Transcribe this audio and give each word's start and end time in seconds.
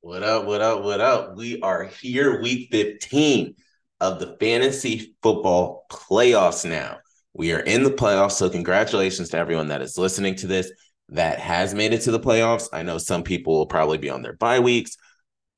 What 0.00 0.22
up? 0.22 0.44
What 0.44 0.60
up? 0.60 0.84
What 0.84 1.00
up? 1.00 1.36
We 1.36 1.60
are 1.60 1.84
here, 1.84 2.40
week 2.40 2.68
15 2.70 3.56
of 4.00 4.20
the 4.20 4.36
fantasy 4.38 5.16
football 5.22 5.86
playoffs 5.90 6.64
now. 6.64 6.98
We 7.34 7.52
are 7.52 7.58
in 7.58 7.82
the 7.82 7.90
playoffs. 7.90 8.32
So, 8.32 8.48
congratulations 8.48 9.30
to 9.30 9.38
everyone 9.38 9.68
that 9.68 9.82
is 9.82 9.98
listening 9.98 10.36
to 10.36 10.46
this 10.46 10.70
that 11.08 11.40
has 11.40 11.74
made 11.74 11.92
it 11.92 12.02
to 12.02 12.12
the 12.12 12.20
playoffs. 12.20 12.68
I 12.72 12.84
know 12.84 12.98
some 12.98 13.24
people 13.24 13.58
will 13.58 13.66
probably 13.66 13.98
be 13.98 14.08
on 14.08 14.22
their 14.22 14.34
bye 14.34 14.60
weeks 14.60 14.96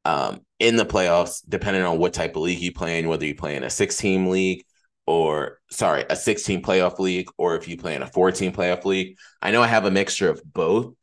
um, 0.06 0.40
in 0.58 0.76
the 0.76 0.86
playoffs, 0.86 1.42
depending 1.46 1.82
on 1.82 1.98
what 1.98 2.14
type 2.14 2.34
of 2.34 2.42
league 2.42 2.60
you 2.60 2.72
play 2.72 2.98
in, 2.98 3.08
whether 3.08 3.26
you 3.26 3.34
play 3.34 3.56
in 3.56 3.62
a 3.62 3.70
six 3.70 3.98
team 3.98 4.28
league 4.28 4.64
or, 5.06 5.58
sorry, 5.70 6.06
a 6.08 6.16
16 6.16 6.62
playoff 6.62 6.98
league, 6.98 7.28
or 7.36 7.56
if 7.56 7.68
you 7.68 7.76
play 7.76 7.94
in 7.94 8.02
a 8.02 8.06
14 8.06 8.52
playoff 8.52 8.86
league. 8.86 9.18
I 9.42 9.50
know 9.50 9.62
I 9.62 9.66
have 9.66 9.84
a 9.84 9.90
mixture 9.90 10.30
of 10.30 10.42
both. 10.44 10.94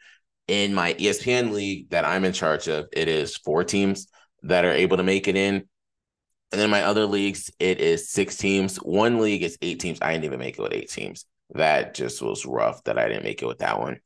In 0.48 0.74
my 0.74 0.94
ESPN 0.94 1.52
league 1.52 1.90
that 1.90 2.06
I'm 2.06 2.24
in 2.24 2.34
charge 2.34 2.68
of, 2.68 2.88
it 2.94 3.08
is 3.08 3.36
four 3.36 3.64
teams 3.64 4.08
that 4.44 4.66
are 4.66 4.72
able 4.72 4.98
to 4.98 5.04
make 5.04 5.28
it 5.28 5.36
in. 5.36 5.68
And 6.52 6.62
then 6.62 6.70
my 6.70 6.84
other 6.84 7.06
leagues, 7.06 7.52
it 7.60 7.82
is 7.82 8.10
six 8.10 8.38
teams. 8.38 8.78
One 8.78 9.20
league 9.20 9.44
is 9.44 9.58
eight 9.62 9.82
teams. 9.82 10.00
I 10.02 10.14
didn't 10.14 10.26
even 10.26 10.40
make 10.40 10.58
it 10.58 10.62
with 10.62 10.74
eight 10.74 10.90
teams. 10.90 11.26
That 11.52 11.94
just 11.94 12.22
was 12.22 12.46
rough 12.46 12.84
that 12.86 12.98
I 12.98 13.08
didn't 13.10 13.24
make 13.24 13.42
it 13.42 13.48
with 13.48 13.60
that 13.60 13.80
one. 13.80 14.00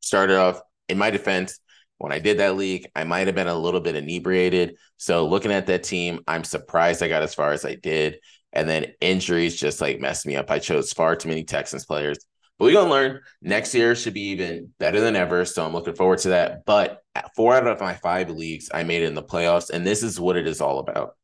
Started 0.00 0.36
off 0.36 0.62
in 0.88 0.96
my 0.96 1.10
defense, 1.10 1.60
when 1.98 2.12
I 2.12 2.18
did 2.18 2.38
that 2.38 2.56
league, 2.56 2.90
I 2.96 3.04
might 3.04 3.26
have 3.26 3.36
been 3.36 3.46
a 3.46 3.54
little 3.54 3.80
bit 3.80 3.94
inebriated. 3.94 4.76
So 4.96 5.26
looking 5.26 5.52
at 5.52 5.66
that 5.66 5.82
team, 5.82 6.20
I'm 6.26 6.44
surprised 6.44 7.02
I 7.02 7.08
got 7.08 7.22
as 7.22 7.34
far 7.34 7.52
as 7.52 7.66
I 7.66 7.74
did. 7.74 8.20
And 8.54 8.66
then 8.66 8.94
injuries 9.02 9.60
just 9.60 9.82
like 9.82 10.00
messed 10.00 10.26
me 10.26 10.34
up. 10.36 10.50
I 10.50 10.60
chose 10.60 10.94
far 10.94 11.14
too 11.14 11.28
many 11.28 11.44
Texans 11.44 11.84
players. 11.84 12.18
But 12.60 12.66
we're 12.66 12.74
gonna 12.74 12.90
learn 12.90 13.20
next 13.40 13.74
year 13.74 13.96
should 13.96 14.12
be 14.12 14.28
even 14.28 14.68
better 14.78 15.00
than 15.00 15.16
ever. 15.16 15.46
So 15.46 15.64
I'm 15.64 15.72
looking 15.72 15.94
forward 15.94 16.18
to 16.20 16.28
that. 16.28 16.66
But 16.66 17.02
four 17.34 17.54
out 17.54 17.66
of 17.66 17.80
my 17.80 17.94
five 17.94 18.28
leagues, 18.28 18.68
I 18.72 18.82
made 18.82 19.02
it 19.02 19.06
in 19.06 19.14
the 19.14 19.22
playoffs, 19.22 19.70
and 19.70 19.86
this 19.86 20.02
is 20.02 20.20
what 20.20 20.36
it 20.36 20.46
is 20.46 20.60
all 20.60 20.78
about. 20.78 21.16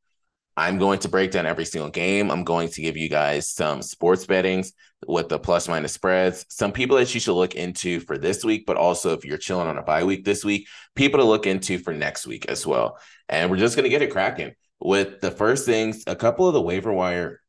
I'm 0.56 0.78
going 0.78 0.98
to 1.00 1.10
break 1.10 1.32
down 1.32 1.44
every 1.44 1.66
single 1.66 1.90
game. 1.90 2.30
I'm 2.30 2.42
going 2.42 2.70
to 2.70 2.80
give 2.80 2.96
you 2.96 3.10
guys 3.10 3.50
some 3.50 3.82
sports 3.82 4.24
bettings 4.24 4.72
with 5.06 5.28
the 5.28 5.38
plus 5.38 5.68
minus 5.68 5.92
spreads, 5.92 6.46
some 6.48 6.72
people 6.72 6.96
that 6.96 7.12
you 7.12 7.20
should 7.20 7.34
look 7.34 7.54
into 7.54 8.00
for 8.00 8.16
this 8.16 8.42
week, 8.42 8.64
but 8.64 8.78
also 8.78 9.12
if 9.12 9.22
you're 9.22 9.36
chilling 9.36 9.68
on 9.68 9.76
a 9.76 9.82
bye 9.82 10.04
week 10.04 10.24
this 10.24 10.42
week, 10.42 10.66
people 10.94 11.20
to 11.20 11.26
look 11.26 11.46
into 11.46 11.78
for 11.78 11.92
next 11.92 12.26
week 12.26 12.46
as 12.46 12.66
well. 12.66 12.98
And 13.28 13.50
we're 13.50 13.58
just 13.58 13.76
going 13.76 13.84
to 13.84 13.90
get 13.90 14.00
it 14.00 14.10
cracking 14.10 14.54
with 14.80 15.20
the 15.20 15.30
first 15.30 15.66
things, 15.66 16.02
a 16.06 16.16
couple 16.16 16.48
of 16.48 16.54
the 16.54 16.62
waiver 16.62 16.94
wire 16.94 17.42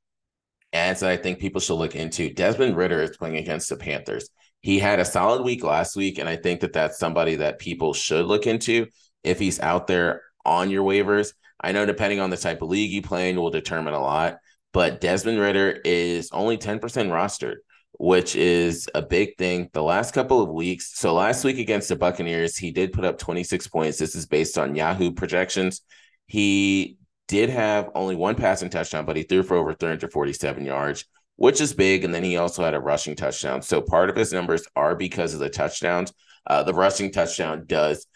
ads 0.73 0.99
that 1.01 1.09
I 1.09 1.17
think 1.17 1.39
people 1.39 1.61
should 1.61 1.75
look 1.75 1.95
into. 1.95 2.33
Desmond 2.33 2.75
Ridder 2.75 3.01
is 3.01 3.17
playing 3.17 3.37
against 3.37 3.69
the 3.69 3.77
Panthers. 3.77 4.29
He 4.61 4.79
had 4.79 4.99
a 4.99 5.05
solid 5.05 5.43
week 5.43 5.63
last 5.63 5.95
week, 5.95 6.17
and 6.17 6.27
I 6.27 6.35
think 6.35 6.61
that 6.61 6.73
that's 6.73 6.99
somebody 6.99 7.35
that 7.35 7.59
people 7.59 7.93
should 7.93 8.25
look 8.25 8.47
into 8.47 8.87
if 9.23 9.39
he's 9.39 9.59
out 9.59 9.87
there 9.87 10.21
on 10.45 10.69
your 10.69 10.83
waivers. 10.83 11.33
I 11.61 11.71
know 11.71 11.85
depending 11.85 12.19
on 12.19 12.29
the 12.29 12.37
type 12.37 12.61
of 12.61 12.69
league 12.69 12.91
you 12.91 13.01
play 13.01 13.29
in 13.29 13.37
will 13.37 13.49
determine 13.49 13.93
a 13.93 13.99
lot, 13.99 14.37
but 14.73 15.01
Desmond 15.01 15.39
Ridder 15.39 15.79
is 15.83 16.29
only 16.31 16.57
10% 16.57 16.79
rostered, 16.81 17.57
which 17.99 18.35
is 18.35 18.89
a 18.93 19.01
big 19.01 19.37
thing. 19.37 19.69
The 19.73 19.83
last 19.83 20.13
couple 20.13 20.41
of 20.41 20.49
weeks, 20.49 20.97
so 20.97 21.13
last 21.13 21.43
week 21.43 21.59
against 21.59 21.89
the 21.89 21.95
Buccaneers, 21.95 22.57
he 22.57 22.71
did 22.71 22.93
put 22.93 23.05
up 23.05 23.17
26 23.17 23.67
points. 23.67 23.97
This 23.97 24.15
is 24.15 24.25
based 24.25 24.57
on 24.57 24.75
Yahoo 24.75 25.11
projections. 25.11 25.81
He 26.27 26.97
did 27.27 27.49
have 27.49 27.89
only 27.95 28.15
one 28.15 28.35
passing 28.35 28.69
touchdown, 28.69 29.05
but 29.05 29.15
he 29.15 29.23
threw 29.23 29.43
for 29.43 29.57
over 29.57 29.73
347 29.73 30.65
yards, 30.65 31.05
which 31.35 31.61
is 31.61 31.73
big. 31.73 32.03
And 32.03 32.13
then 32.13 32.23
he 32.23 32.37
also 32.37 32.63
had 32.63 32.73
a 32.73 32.79
rushing 32.79 33.15
touchdown. 33.15 33.61
So 33.61 33.81
part 33.81 34.09
of 34.09 34.15
his 34.15 34.33
numbers 34.33 34.65
are 34.75 34.95
because 34.95 35.33
of 35.33 35.39
the 35.39 35.49
touchdowns. 35.49 36.13
Uh, 36.45 36.63
the 36.63 36.73
rushing 36.73 37.11
touchdown 37.11 37.63
does 37.65 38.07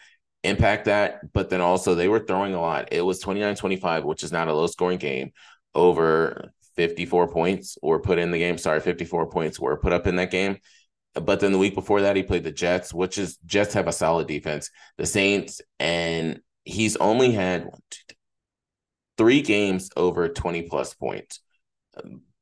impact 0.44 0.86
that, 0.86 1.32
but 1.32 1.50
then 1.50 1.60
also 1.60 1.94
they 1.94 2.08
were 2.08 2.18
throwing 2.18 2.54
a 2.54 2.60
lot. 2.60 2.88
It 2.92 3.02
was 3.02 3.20
29 3.20 3.54
25, 3.54 4.04
which 4.04 4.24
is 4.24 4.32
not 4.32 4.48
a 4.48 4.54
low 4.54 4.66
scoring 4.66 4.98
game, 4.98 5.32
over 5.74 6.52
54 6.76 7.28
points 7.28 7.76
were 7.82 8.00
put 8.00 8.18
in 8.18 8.30
the 8.30 8.38
game. 8.38 8.58
Sorry, 8.58 8.80
54 8.80 9.30
points 9.30 9.60
were 9.60 9.76
put 9.76 9.92
up 9.92 10.06
in 10.06 10.16
that 10.16 10.30
game. 10.30 10.58
But 11.14 11.40
then 11.40 11.52
the 11.52 11.58
week 11.58 11.74
before 11.74 12.02
that, 12.02 12.16
he 12.16 12.22
played 12.22 12.44
the 12.44 12.52
Jets, 12.52 12.94
which 12.94 13.18
is 13.18 13.36
Jets 13.44 13.74
have 13.74 13.86
a 13.86 13.92
solid 13.92 14.26
defense. 14.26 14.70
The 14.96 15.04
Saints, 15.04 15.60
and 15.78 16.40
he's 16.64 16.96
only 16.96 17.32
had 17.32 17.66
one, 17.66 17.80
two, 17.90 18.11
three, 19.22 19.40
games 19.40 19.88
over 19.96 20.28
20 20.28 20.62
plus 20.62 20.94
points. 20.94 21.38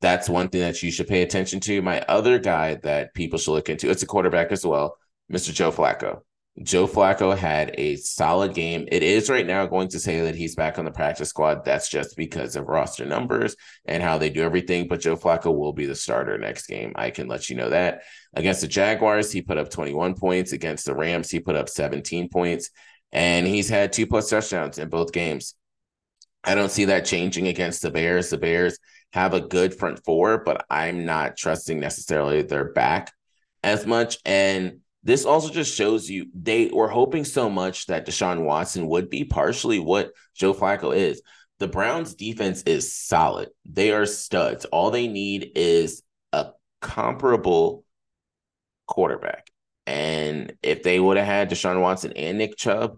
That's 0.01 0.27
one 0.27 0.49
thing 0.49 0.61
that 0.61 0.81
you 0.81 0.89
should 0.89 1.07
pay 1.07 1.21
attention 1.21 1.59
to. 1.59 1.79
My 1.83 2.01
other 2.01 2.39
guy 2.39 2.75
that 2.81 3.13
people 3.13 3.37
should 3.37 3.51
look 3.51 3.69
into, 3.69 3.91
it's 3.91 4.01
a 4.01 4.07
quarterback 4.07 4.51
as 4.51 4.65
well, 4.65 4.97
Mr. 5.31 5.53
Joe 5.53 5.71
Flacco. 5.71 6.21
Joe 6.63 6.87
Flacco 6.87 7.37
had 7.37 7.75
a 7.77 7.97
solid 7.97 8.55
game. 8.55 8.87
It 8.91 9.03
is 9.03 9.29
right 9.29 9.45
now 9.45 9.67
going 9.67 9.89
to 9.89 9.99
say 9.99 10.21
that 10.21 10.33
he's 10.33 10.55
back 10.55 10.79
on 10.79 10.85
the 10.85 10.91
practice 10.91 11.29
squad. 11.29 11.63
That's 11.65 11.87
just 11.87 12.17
because 12.17 12.55
of 12.55 12.65
roster 12.65 13.05
numbers 13.05 13.55
and 13.85 14.01
how 14.01 14.17
they 14.17 14.31
do 14.31 14.41
everything. 14.41 14.87
But 14.87 15.01
Joe 15.01 15.15
Flacco 15.15 15.55
will 15.55 15.73
be 15.73 15.85
the 15.85 15.93
starter 15.93 16.39
next 16.39 16.65
game. 16.65 16.93
I 16.95 17.11
can 17.11 17.27
let 17.27 17.47
you 17.47 17.55
know 17.55 17.69
that. 17.69 18.01
Against 18.33 18.61
the 18.61 18.67
Jaguars, 18.67 19.31
he 19.31 19.43
put 19.43 19.59
up 19.59 19.69
21 19.69 20.15
points. 20.15 20.51
Against 20.51 20.85
the 20.85 20.95
Rams, 20.95 21.29
he 21.29 21.39
put 21.39 21.55
up 21.55 21.69
17 21.69 22.27
points. 22.29 22.71
And 23.11 23.45
he's 23.45 23.69
had 23.69 23.93
two 23.93 24.07
plus 24.07 24.31
touchdowns 24.31 24.79
in 24.79 24.89
both 24.89 25.13
games. 25.13 25.53
I 26.43 26.55
don't 26.55 26.71
see 26.71 26.85
that 26.85 27.05
changing 27.05 27.47
against 27.47 27.81
the 27.81 27.91
Bears. 27.91 28.29
The 28.29 28.37
Bears 28.37 28.79
have 29.13 29.33
a 29.33 29.41
good 29.41 29.75
front 29.75 30.03
four, 30.03 30.43
but 30.43 30.65
I'm 30.69 31.05
not 31.05 31.37
trusting 31.37 31.79
necessarily 31.79 32.41
their 32.41 32.71
back 32.71 33.11
as 33.63 33.85
much. 33.85 34.17
And 34.25 34.79
this 35.03 35.25
also 35.25 35.49
just 35.49 35.75
shows 35.75 36.09
you 36.09 36.27
they 36.33 36.67
were 36.67 36.87
hoping 36.87 37.25
so 37.25 37.49
much 37.49 37.87
that 37.87 38.05
Deshaun 38.05 38.43
Watson 38.43 38.87
would 38.87 39.09
be 39.09 39.23
partially 39.23 39.79
what 39.79 40.11
Joe 40.35 40.53
Flacco 40.53 40.95
is. 40.95 41.21
The 41.59 41.67
Browns 41.67 42.15
defense 42.15 42.63
is 42.63 42.95
solid. 42.95 43.49
They 43.65 43.91
are 43.91 44.05
studs. 44.05 44.65
All 44.65 44.89
they 44.89 45.07
need 45.07 45.51
is 45.55 46.01
a 46.33 46.51
comparable 46.81 47.83
quarterback. 48.87 49.47
And 49.85 50.53
if 50.63 50.83
they 50.83 50.99
would 50.99 51.17
have 51.17 51.25
had 51.25 51.49
Deshaun 51.49 51.81
Watson 51.81 52.13
and 52.13 52.37
Nick 52.37 52.57
Chubb, 52.57 52.97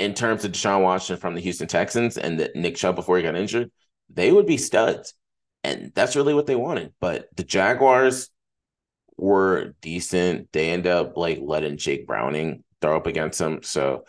in 0.00 0.14
terms 0.14 0.44
of 0.44 0.52
Deshaun 0.52 0.82
Watson 0.82 1.18
from 1.18 1.34
the 1.34 1.42
Houston 1.42 1.68
Texans 1.68 2.16
and 2.16 2.40
the 2.40 2.50
Nick 2.54 2.76
Chubb 2.76 2.96
before 2.96 3.18
he 3.18 3.22
got 3.22 3.36
injured, 3.36 3.70
they 4.08 4.32
would 4.32 4.46
be 4.46 4.56
studs. 4.56 5.14
And 5.62 5.92
that's 5.94 6.16
really 6.16 6.32
what 6.32 6.46
they 6.46 6.56
wanted. 6.56 6.94
But 7.00 7.28
the 7.36 7.44
Jaguars 7.44 8.30
were 9.18 9.74
decent. 9.82 10.50
They 10.52 10.70
end 10.70 10.86
up 10.86 11.18
like 11.18 11.38
letting 11.42 11.76
Jake 11.76 12.06
Browning 12.06 12.64
throw 12.80 12.96
up 12.96 13.06
against 13.06 13.38
them. 13.38 13.62
So 13.62 14.04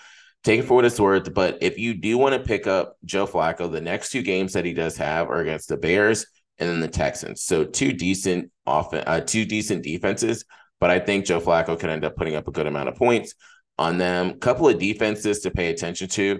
take 0.46 0.62
it 0.62 0.63
for 0.63 0.75
what 0.75 0.85
it's 0.85 1.00
worth. 1.00 1.34
But 1.34 1.57
if 1.62 1.78
you 1.78 1.94
do 1.94 2.18
want 2.18 2.35
to 2.35 2.47
pick 2.47 2.68
up 2.68 2.96
Joe 3.03 3.28
Flacco, 3.28 3.69
the 3.69 3.81
next 3.81 4.12
two 4.12 4.22
games 4.22 4.53
that 4.53 4.63
he 4.63 4.73
does 4.73 4.96
have 4.96 5.29
are 5.29 5.41
against 5.41 5.68
the 5.68 5.75
Bears 5.75 6.25
and 6.58 6.69
then 6.69 6.79
the 6.79 6.88
Texans. 6.88 7.44
So 7.44 7.66
two 7.66 7.91
decent 7.91 8.50
off 8.66 8.94
uh, 8.94 9.19
two 9.19 9.44
decent 9.44 9.84
defenses. 9.84 10.46
But 10.79 10.90
I 10.90 11.00
think 11.00 11.25
Joe 11.25 11.41
Flacco 11.41 11.78
could 11.78 11.90
end 11.90 12.06
up 12.06 12.16
putting 12.16 12.35
up 12.35 12.47
a 12.47 12.52
good 12.52 12.66
amount 12.66 12.88
of 12.88 12.96
points 12.96 13.35
on 13.81 13.97
them. 13.97 14.40
Couple 14.40 14.69
of 14.69 14.80
defenses 14.80 15.40
to 15.42 15.52
pay 15.52 15.69
attention 15.69 16.08
to 16.09 16.40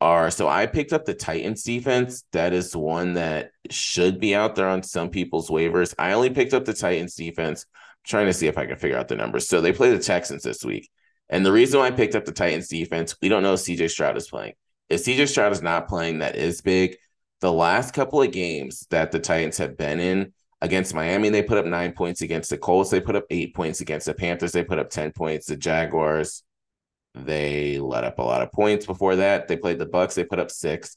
are 0.00 0.30
so 0.30 0.46
I 0.46 0.66
picked 0.66 0.92
up 0.92 1.04
the 1.04 1.14
Titans 1.14 1.62
defense. 1.62 2.24
That 2.32 2.52
is 2.52 2.76
one 2.76 3.14
that 3.14 3.50
should 3.70 4.20
be 4.20 4.34
out 4.34 4.54
there 4.54 4.68
on 4.68 4.82
some 4.82 5.10
people's 5.10 5.48
waivers. 5.48 5.94
I 5.98 6.12
only 6.12 6.30
picked 6.30 6.54
up 6.54 6.64
the 6.64 6.74
Titans 6.74 7.14
defense. 7.14 7.66
I'm 7.74 7.98
trying 8.06 8.26
to 8.26 8.32
see 8.32 8.46
if 8.46 8.58
I 8.58 8.66
can 8.66 8.76
figure 8.76 8.98
out 8.98 9.08
the 9.08 9.16
numbers. 9.16 9.48
So 9.48 9.60
they 9.60 9.72
play 9.72 9.90
the 9.90 10.02
Texans 10.02 10.42
this 10.42 10.64
week. 10.64 10.90
And 11.28 11.44
the 11.44 11.52
reason 11.52 11.80
why 11.80 11.86
I 11.86 11.90
picked 11.90 12.14
up 12.14 12.24
the 12.24 12.32
Titans 12.32 12.68
defense, 12.68 13.16
we 13.20 13.28
don't 13.28 13.42
know 13.42 13.54
if 13.54 13.60
CJ 13.60 13.90
Stroud 13.90 14.16
is 14.16 14.28
playing. 14.28 14.52
If 14.88 15.04
CJ 15.04 15.28
Stroud 15.28 15.52
is 15.52 15.62
not 15.62 15.88
playing, 15.88 16.20
that 16.20 16.36
is 16.36 16.60
big. 16.60 16.96
The 17.40 17.52
last 17.52 17.94
couple 17.94 18.22
of 18.22 18.30
games 18.30 18.86
that 18.90 19.10
the 19.10 19.18
Titans 19.18 19.58
have 19.58 19.76
been 19.76 19.98
in 19.98 20.32
against 20.60 20.94
Miami, 20.94 21.30
they 21.30 21.42
put 21.42 21.58
up 21.58 21.66
nine 21.66 21.92
points. 21.92 22.20
Against 22.20 22.50
the 22.50 22.58
Colts, 22.58 22.90
they 22.90 23.00
put 23.00 23.16
up 23.16 23.24
eight 23.30 23.54
points. 23.54 23.80
Against 23.80 24.06
the 24.06 24.14
Panthers, 24.14 24.52
they 24.52 24.62
put 24.62 24.78
up 24.78 24.90
10 24.90 25.12
points. 25.12 25.46
The 25.46 25.56
Jaguars, 25.56 26.44
they 27.16 27.78
let 27.78 28.04
up 28.04 28.18
a 28.18 28.22
lot 28.22 28.42
of 28.42 28.52
points 28.52 28.86
before 28.86 29.16
that. 29.16 29.48
They 29.48 29.56
played 29.56 29.78
the 29.78 29.86
Bucs. 29.86 30.14
They 30.14 30.24
put 30.24 30.38
up 30.38 30.50
six. 30.50 30.96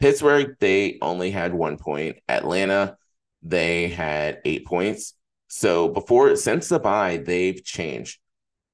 Pittsburgh, 0.00 0.56
they 0.58 0.98
only 1.00 1.30
had 1.30 1.54
one 1.54 1.78
point. 1.78 2.16
Atlanta, 2.28 2.96
they 3.42 3.88
had 3.88 4.40
eight 4.44 4.66
points. 4.66 5.14
So 5.48 5.88
before 5.88 6.34
since 6.34 6.68
the 6.68 6.80
bye, 6.80 7.18
they've 7.18 7.62
changed. 7.62 8.18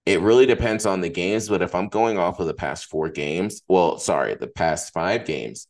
It 0.07 0.23
really 0.23 0.47
depends 0.47 0.87
on 0.87 1.03
the 1.03 1.11
games, 1.11 1.49
but 1.51 1.61
if 1.61 1.75
I'm 1.75 1.89
going 1.89 2.17
off 2.17 2.41
of 2.41 2.47
the 2.47 2.55
past 2.55 2.87
four 2.87 3.11
games, 3.11 3.61
well, 3.69 3.99
sorry, 3.99 4.35
the 4.37 4.47
past 4.47 4.95
five 4.95 5.27
games, 5.27 5.67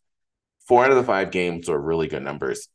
four 0.69 0.85
out 0.85 0.93
of 0.93 0.97
the 0.97 1.03
five 1.03 1.33
games 1.33 1.69
are 1.69 1.81
really 1.81 2.07
good 2.07 2.23
numbers. 2.23 2.69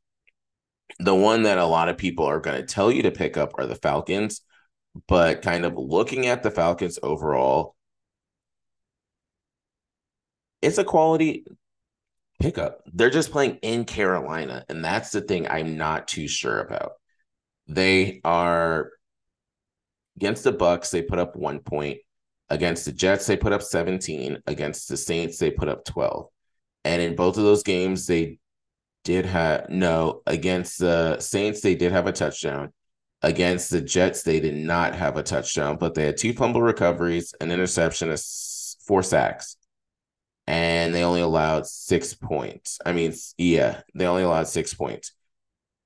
The 0.99 1.15
one 1.15 1.43
that 1.43 1.57
a 1.57 1.65
lot 1.65 1.87
of 1.87 1.97
people 1.97 2.25
are 2.25 2.41
going 2.41 2.59
to 2.59 2.67
tell 2.67 2.91
you 2.91 3.03
to 3.03 3.11
pick 3.11 3.37
up 3.37 3.53
are 3.57 3.65
the 3.65 3.75
Falcons, 3.75 4.41
but 5.07 5.41
kind 5.41 5.63
of 5.63 5.75
looking 5.77 6.27
at 6.27 6.43
the 6.43 6.51
Falcons 6.51 6.99
overall, 7.01 7.75
it's 10.63 10.77
a 10.77 10.83
quality 10.83 11.45
pickup. 12.39 12.81
They're 12.93 13.09
just 13.09 13.31
playing 13.31 13.59
in 13.61 13.85
Carolina, 13.85 14.65
and 14.69 14.83
that's 14.83 15.11
the 15.11 15.21
thing 15.21 15.47
I'm 15.47 15.77
not 15.77 16.07
too 16.07 16.27
sure 16.27 16.59
about. 16.59 16.93
They 17.67 18.21
are 18.23 18.91
against 20.15 20.43
the 20.43 20.53
Bucs. 20.53 20.89
They 20.89 21.01
put 21.01 21.19
up 21.19 21.35
one 21.35 21.59
point. 21.59 21.99
Against 22.49 22.85
the 22.85 22.91
Jets, 22.91 23.25
they 23.25 23.37
put 23.37 23.53
up 23.53 23.61
17. 23.61 24.43
Against 24.47 24.87
the 24.87 24.97
Saints, 24.97 25.37
they 25.37 25.51
put 25.51 25.69
up 25.69 25.85
12. 25.85 26.27
And 26.85 27.01
in 27.01 27.15
both 27.15 27.37
of 27.37 27.43
those 27.43 27.63
games, 27.63 28.05
they 28.05 28.39
did 29.03 29.25
have 29.25 29.69
no 29.69 30.21
against 30.25 30.79
the 30.79 31.19
Saints, 31.19 31.61
they 31.61 31.75
did 31.75 31.91
have 31.91 32.07
a 32.07 32.11
touchdown. 32.11 32.71
Against 33.21 33.69
the 33.69 33.81
Jets, 33.81 34.23
they 34.23 34.39
did 34.39 34.55
not 34.55 34.95
have 34.95 35.17
a 35.17 35.23
touchdown, 35.23 35.77
but 35.77 35.93
they 35.93 36.05
had 36.05 36.17
two 36.17 36.33
fumble 36.33 36.61
recoveries, 36.61 37.33
an 37.39 37.51
interception, 37.51 38.13
four 38.85 39.01
sacks, 39.01 39.55
and 40.47 40.93
they 40.93 41.03
only 41.03 41.21
allowed 41.21 41.65
six 41.65 42.13
points. 42.13 42.79
I 42.85 42.91
mean, 42.93 43.13
yeah, 43.37 43.81
they 43.95 44.05
only 44.05 44.23
allowed 44.23 44.47
six 44.47 44.73
points. 44.73 45.13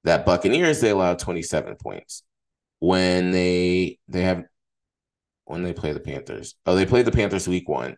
That 0.04 0.26
Buccaneers, 0.26 0.82
they 0.82 0.90
allowed 0.90 1.20
27 1.20 1.76
points. 1.76 2.24
When 2.80 3.32
they 3.32 4.00
they 4.08 4.22
have 4.22 4.44
when 5.46 5.64
they 5.64 5.74
play 5.74 5.94
the 5.94 6.00
Panthers. 6.00 6.56
Oh, 6.66 6.76
they 6.76 6.86
played 6.86 7.06
the 7.06 7.12
Panthers 7.12 7.48
week 7.48 7.68
one 7.68 7.98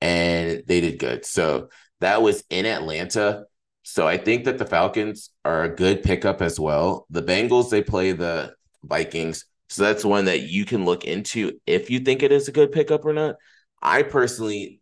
and 0.00 0.62
they 0.66 0.80
did 0.80 0.98
good. 0.98 1.24
So 1.24 1.68
that 2.00 2.22
was 2.22 2.44
in 2.50 2.66
Atlanta. 2.66 3.44
So 3.82 4.06
I 4.06 4.18
think 4.18 4.44
that 4.44 4.58
the 4.58 4.66
Falcons 4.66 5.30
are 5.44 5.64
a 5.64 5.74
good 5.74 6.02
pickup 6.02 6.42
as 6.42 6.60
well. 6.60 7.06
The 7.10 7.22
Bengals, 7.22 7.70
they 7.70 7.82
play 7.82 8.12
the 8.12 8.54
Vikings. 8.84 9.46
So 9.68 9.82
that's 9.82 10.04
one 10.04 10.26
that 10.26 10.42
you 10.42 10.64
can 10.64 10.84
look 10.84 11.04
into 11.04 11.58
if 11.66 11.90
you 11.90 12.00
think 12.00 12.22
it 12.22 12.32
is 12.32 12.48
a 12.48 12.52
good 12.52 12.72
pickup 12.72 13.04
or 13.04 13.12
not. 13.12 13.36
I 13.82 14.02
personally 14.02 14.80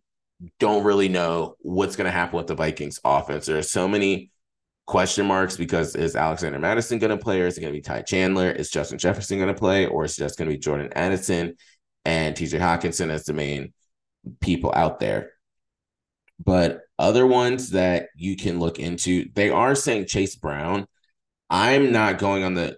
don't 0.59 0.85
really 0.85 1.09
know 1.09 1.57
what's 1.61 1.97
going 1.97 2.07
to 2.07 2.11
happen 2.11 2.37
with 2.37 2.47
the 2.47 2.55
Vikings 2.55 3.01
offense. 3.05 3.47
There 3.47 3.59
are 3.59 3.63
so 3.63 3.89
many 3.89 4.31
question 4.87 5.27
marks 5.27 5.57
because 5.57 5.95
is 5.95 6.17
Alexander 6.17 6.59
Mattison 6.59 6.99
going 6.99 7.17
to 7.17 7.23
play 7.23 7.41
or 7.41 7.47
is 7.47 7.57
it 7.57 7.61
going 7.61 7.73
to 7.73 7.79
be 7.79 7.83
Ty 7.83 8.03
Chandler? 8.03 8.51
Is 8.51 8.71
Justin 8.71 8.99
Jefferson 8.99 9.39
going 9.39 9.53
to 9.53 9.59
play 9.59 9.87
or 9.87 10.05
is 10.05 10.19
it 10.19 10.23
just 10.23 10.39
going 10.39 10.49
to 10.49 10.55
be 10.55 10.61
Jordan 10.61 10.93
Addison 10.95 11.57
and 12.05 12.35
TJ 12.35 12.61
Hockenson 12.61 13.11
as 13.11 13.25
the 13.25 13.33
main 13.33 13.73
people 14.41 14.73
out 14.75 15.01
there? 15.01 15.31
But 16.45 16.81
other 16.99 17.27
ones 17.27 17.71
that 17.71 18.09
you 18.17 18.37
can 18.37 18.59
look 18.59 18.79
into, 18.79 19.29
they 19.35 19.51
are 19.51 19.75
saying 19.75 20.07
Chase 20.07 20.37
Brown. 20.37 20.87
I'm 21.49 21.93
not 21.93 22.19
going 22.19 22.43
on 22.45 22.55
the 22.55 22.77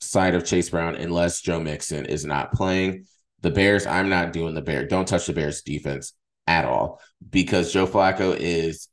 side 0.00 0.34
of 0.34 0.44
Chase 0.44 0.70
Brown 0.70 0.94
unless 0.94 1.40
Joe 1.40 1.60
Mixon 1.60 2.06
is 2.06 2.24
not 2.24 2.52
playing. 2.52 3.06
The 3.40 3.50
Bears, 3.50 3.86
I'm 3.86 4.08
not 4.08 4.32
doing 4.32 4.54
the 4.54 4.62
Bear. 4.62 4.86
Don't 4.86 5.06
touch 5.06 5.26
the 5.26 5.32
Bears 5.32 5.62
defense 5.62 6.14
at 6.46 6.64
all 6.64 7.00
because 7.28 7.72
Joe 7.72 7.86
Flacco 7.86 8.36
is 8.38 8.88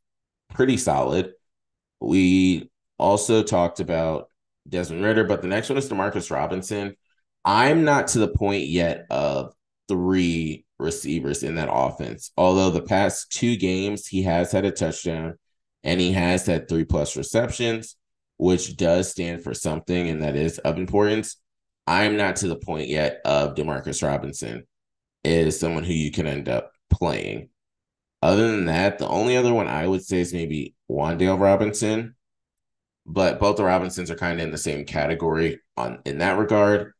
pretty 0.54 0.78
solid. 0.78 1.32
We 2.00 2.70
also 2.98 3.44
talked 3.44 3.80
about 3.80 4.30
Desmond 4.68 5.04
Ridder, 5.04 5.24
but 5.24 5.42
the 5.42 5.48
next 5.48 5.70
one 5.70 5.78
is 5.78 5.90
Demarcus 5.90 6.32
Robinson. 6.32 6.96
I'm 7.44 7.84
not 7.84 8.10
to 8.10 8.20
the 8.20 8.28
point 8.28 8.68
yet 8.68 9.06
of 9.10 9.54
three 9.88 10.66
receivers 10.78 11.44
in 11.44 11.56
that 11.56 11.70
offense. 11.72 12.32
Although 12.38 12.70
the 12.70 12.82
past 12.82 13.32
two 13.32 13.58
games, 13.58 14.08
he 14.08 14.24
has 14.24 14.52
had 14.52 14.66
a 14.66 14.72
touchdown 14.72 15.38
and 15.84 16.00
he 16.00 16.12
has 16.14 16.46
had 16.46 16.68
three 16.68 16.86
plus 16.86 17.18
receptions, 17.18 17.96
which 18.38 18.78
does 18.78 19.10
stand 19.10 19.44
for 19.44 19.54
something 19.54 20.10
and 20.10 20.22
that 20.22 20.36
is 20.36 20.60
of 20.60 20.78
importance. 20.78 21.38
I'm 21.88 22.18
not 22.18 22.38
to 22.38 22.48
the 22.48 22.56
point 22.56 22.88
yet 22.88 23.22
of 23.26 23.56
Demarcus 23.56 24.06
Robinson 24.06 24.68
is 25.24 25.60
someone 25.60 25.84
who 25.84 25.94
you 25.94 26.12
can 26.12 26.28
end 26.28 26.48
up 26.48 26.72
playing. 26.90 27.50
Other 28.22 28.52
than 28.52 28.66
that, 28.66 28.98
the 28.98 29.08
only 29.08 29.38
other 29.38 29.54
one 29.54 29.68
I 29.68 29.88
would 29.88 30.04
say 30.04 30.20
is 30.20 30.34
maybe 30.34 30.76
Wan'Dale 30.90 31.40
Robinson, 31.40 32.16
but 33.06 33.40
both 33.40 33.58
the 33.58 33.64
Robinsons 33.64 34.12
are 34.12 34.16
kind 34.16 34.40
of 34.40 34.44
in 34.44 34.52
the 34.52 34.58
same 34.58 34.86
category 34.86 35.62
on 35.78 36.00
in 36.06 36.18
that 36.18 36.38
regard 36.38 36.94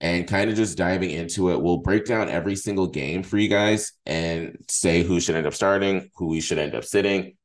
and 0.00 0.26
kind 0.26 0.50
of 0.50 0.56
just 0.56 0.76
diving 0.76 1.10
into 1.10 1.50
it. 1.50 1.62
We'll 1.62 1.78
break 1.78 2.04
down 2.04 2.28
every 2.28 2.56
single 2.56 2.88
game 2.88 3.22
for 3.22 3.38
you 3.38 3.48
guys 3.48 3.92
and 4.04 4.58
say 4.68 5.02
who 5.02 5.20
should 5.20 5.36
end 5.36 5.46
up 5.46 5.54
starting, 5.54 6.10
who 6.16 6.26
we 6.26 6.40
should 6.40 6.58
end 6.58 6.74
up 6.74 6.84
sitting. 6.84 7.36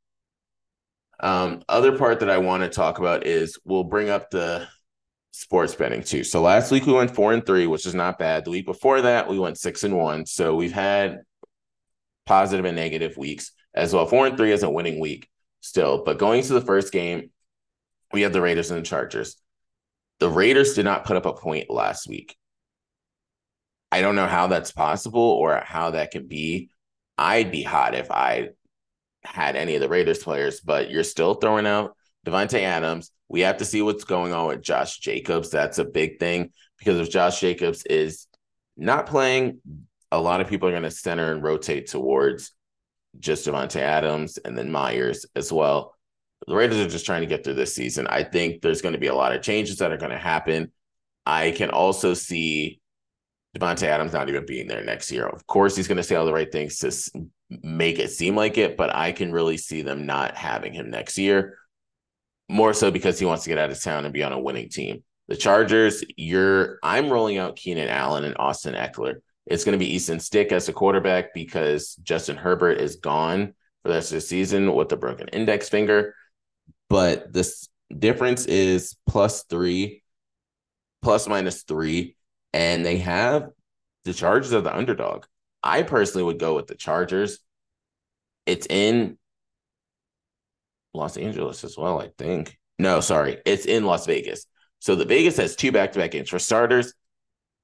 Um, 1.22 1.62
other 1.70 1.98
part 1.98 2.22
that 2.22 2.30
I 2.30 2.40
want 2.40 2.64
to 2.64 2.70
talk 2.70 3.00
about 3.00 3.28
is 3.28 3.60
we'll 3.64 3.84
bring 3.84 4.10
up 4.10 4.30
the 4.32 4.68
sports 5.32 5.76
betting 5.76 6.04
too. 6.04 6.24
So 6.24 6.42
last 6.42 6.72
week 6.72 6.86
we 6.86 6.94
went 6.94 7.16
four 7.16 7.32
and 7.34 7.46
three, 7.46 7.68
which 7.68 7.86
is 7.86 7.96
not 7.96 8.20
bad. 8.20 8.46
The 8.46 8.52
week 8.52 8.66
before 8.66 9.02
that 9.02 9.30
we 9.30 9.38
went 9.38 9.58
six 9.58 9.84
and 9.84 9.96
one. 9.96 10.26
So 10.26 10.56
we've 10.56 10.74
had 10.74 11.20
positive 12.30 12.64
and 12.64 12.76
negative 12.76 13.18
weeks 13.18 13.52
as 13.74 13.92
well. 13.92 14.06
Four 14.06 14.28
and 14.28 14.38
three 14.38 14.52
is 14.52 14.62
a 14.62 14.70
winning 14.70 15.00
week 15.00 15.28
still, 15.62 16.04
but 16.06 16.20
going 16.20 16.44
to 16.44 16.54
the 16.54 16.62
first 16.62 16.94
game, 16.94 17.32
we 18.14 18.22
have 18.22 18.34
the 18.34 18.42
Raiders 18.42 18.70
and 18.70 18.80
the 18.80 18.86
Chargers. 18.86 19.36
The 20.20 20.30
Raiders 20.30 20.76
did 20.76 20.86
not 20.86 21.06
put 21.06 21.18
up 21.18 21.26
a 21.26 21.34
point 21.34 21.72
last 21.72 22.08
week. 22.08 22.38
I 23.92 24.02
don't 24.02 24.16
know 24.16 24.28
how 24.28 24.46
that's 24.46 24.72
possible 24.72 25.20
or 25.20 25.64
how 25.66 25.92
that 25.92 26.12
can 26.12 26.28
be. 26.28 26.70
I'd 27.18 27.52
be 27.52 27.64
hot 27.64 27.96
if 27.96 28.12
I 28.12 28.50
had 29.24 29.56
any 29.56 29.74
of 29.74 29.82
the 29.82 29.90
Raiders 29.90 30.22
players, 30.22 30.62
but 30.62 30.92
you're 30.92 31.04
still 31.04 31.34
throwing 31.34 31.66
out 31.66 31.98
Davante 32.28 32.62
Adams. 32.62 33.12
We 33.28 33.42
have 33.42 33.58
to 33.58 33.66
see 33.66 33.82
what's 33.82 34.04
going 34.04 34.34
on 34.34 34.48
with 34.48 34.62
Josh 34.62 35.00
Jacobs. 35.00 35.50
That's 35.50 35.80
a 35.80 35.84
big 35.84 36.20
thing 36.20 36.52
because 36.78 37.00
if 37.00 37.10
Josh 37.10 37.40
Jacobs 37.40 37.84
is 37.88 38.28
not 38.78 39.08
playing, 39.08 39.62
a 40.12 40.20
lot 40.20 40.42
of 40.42 40.48
people 40.48 40.68
are 40.68 40.72
going 40.72 40.84
to 40.84 40.92
center 40.92 41.32
and 41.32 41.44
rotate 41.44 41.88
towards 41.88 42.52
just 43.20 43.48
Davante 43.48 43.80
Adams 43.80 44.38
and 44.38 44.58
then 44.58 44.72
Meyers 44.72 45.26
as 45.36 45.52
well. 45.52 45.96
The 46.48 46.56
Raiders 46.56 46.80
are 46.80 46.90
just 46.90 47.06
trying 47.06 47.22
to 47.22 47.28
get 47.28 47.44
through 47.44 47.56
this 47.56 47.76
season. 47.76 48.08
I 48.08 48.24
think 48.24 48.62
there's 48.62 48.82
going 48.82 48.94
to 48.94 49.00
be 49.00 49.08
a 49.08 49.16
lot 49.16 49.36
of 49.36 49.42
changes 49.42 49.78
that 49.78 49.92
are 49.92 49.98
going 49.98 50.12
to 50.12 50.18
happen. 50.18 50.72
I 51.26 51.52
can 51.52 51.70
also 51.70 52.14
see 52.14 52.80
Davante 53.58 53.84
Adams 53.84 54.14
not 54.14 54.30
even 54.30 54.46
being 54.46 54.68
there 54.68 54.84
next 54.84 55.12
year. 55.12 55.28
Of 55.28 55.46
course, 55.48 55.76
he's 55.76 55.88
going 55.88 55.98
to 55.98 56.04
say 56.04 56.16
all 56.16 56.26
the 56.26 56.34
right 56.34 56.52
things 56.52 56.78
to 56.80 57.28
make 57.50 58.00
it 58.00 58.12
seem 58.12 58.36
like 58.36 58.58
it, 58.58 58.78
but 58.78 58.96
I 58.96 59.12
can 59.12 59.32
really 59.32 59.58
see 59.58 59.82
them 59.82 60.06
not 60.06 60.36
having 60.36 60.74
him 60.74 60.90
next 60.90 61.18
year. 61.18 61.58
More 62.48 62.74
so 62.74 62.90
because 62.90 63.20
he 63.20 63.26
wants 63.26 63.44
to 63.44 63.50
get 63.50 63.60
out 63.60 63.70
of 63.70 63.82
town 63.82 64.06
and 64.06 64.14
be 64.14 64.24
on 64.24 64.32
a 64.32 64.40
winning 64.40 64.70
team. 64.70 65.04
The 65.28 65.36
Chargers, 65.36 66.04
you're 66.18 66.80
I'm 66.82 67.12
rolling 67.12 67.38
out 67.38 67.56
Keenan 67.56 67.90
Allen 67.90 68.24
and 68.24 68.36
Austin 68.40 68.74
Ekeler. 68.74 69.18
It's 69.50 69.64
going 69.64 69.74
to 69.74 69.84
be 69.84 69.94
Easton 69.96 70.20
Stick 70.20 70.52
as 70.52 70.70
a 70.70 70.74
quarterback 70.74 71.34
because 71.34 71.96
Justin 71.96 72.38
Herbert 72.38 72.80
is 72.80 72.98
gone 72.98 73.54
for 73.82 73.90
the 73.90 73.96
rest 73.96 74.12
of 74.12 74.18
the 74.18 74.22
season 74.22 74.74
with 74.76 74.92
a 74.92 74.98
broken 74.98 75.28
index 75.30 75.68
finger. 75.70 76.14
But 76.88 77.34
this 77.34 77.68
difference 77.98 78.46
is 78.46 78.96
plus 79.08 79.44
three, 79.44 80.04
plus 81.02 81.28
minus 81.28 81.64
three, 81.64 82.16
and 82.54 82.86
they 82.86 82.98
have 82.98 83.50
the 84.06 84.14
Chargers 84.14 84.54
are 84.54 84.62
the 84.62 84.76
underdog. 84.76 85.26
I 85.64 85.82
personally 85.82 86.24
would 86.24 86.40
go 86.40 86.56
with 86.56 86.68
the 86.68 86.76
Chargers. 86.76 87.40
It's 88.46 88.68
in 88.68 89.18
Los 90.94 91.18
Angeles 91.18 91.64
as 91.64 91.78
well, 91.78 92.00
I 92.00 92.10
think. 92.18 92.58
No, 92.78 93.02
sorry, 93.02 93.40
it's 93.46 93.66
in 93.66 93.84
Las 93.84 94.06
Vegas. 94.06 94.46
So 94.80 94.96
the 94.96 95.06
Vegas 95.06 95.38
has 95.38 95.56
two 95.56 95.72
back-to-back 95.72 96.12
games. 96.12 96.30
For 96.30 96.40
starters, 96.40 96.94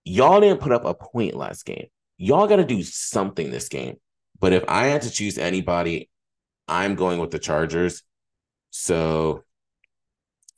y'all 0.06 0.40
didn't 0.40 0.62
put 0.62 0.72
up 0.72 0.86
a 0.86 0.94
point 0.94 1.36
last 1.36 1.66
game. 1.66 1.88
Y'all 2.18 2.48
got 2.48 2.58
to 2.58 2.66
do 2.66 2.82
something 2.84 3.52
this 3.52 3.68
game. 3.68 3.98
But 4.40 4.54
if 4.54 4.64
I 4.68 4.86
had 4.86 5.02
to 5.02 5.12
choose 5.12 5.38
anybody, 5.38 6.10
I'm 6.68 6.96
going 6.96 7.20
with 7.20 7.32
the 7.32 7.40
Chargers. 7.40 8.04
So 8.70 9.44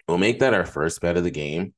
we'll 0.08 0.18
make 0.18 0.40
that 0.40 0.54
our 0.54 0.66
first 0.66 1.02
bet 1.02 1.18
of 1.18 1.24
the 1.24 1.32
game. 1.32 1.74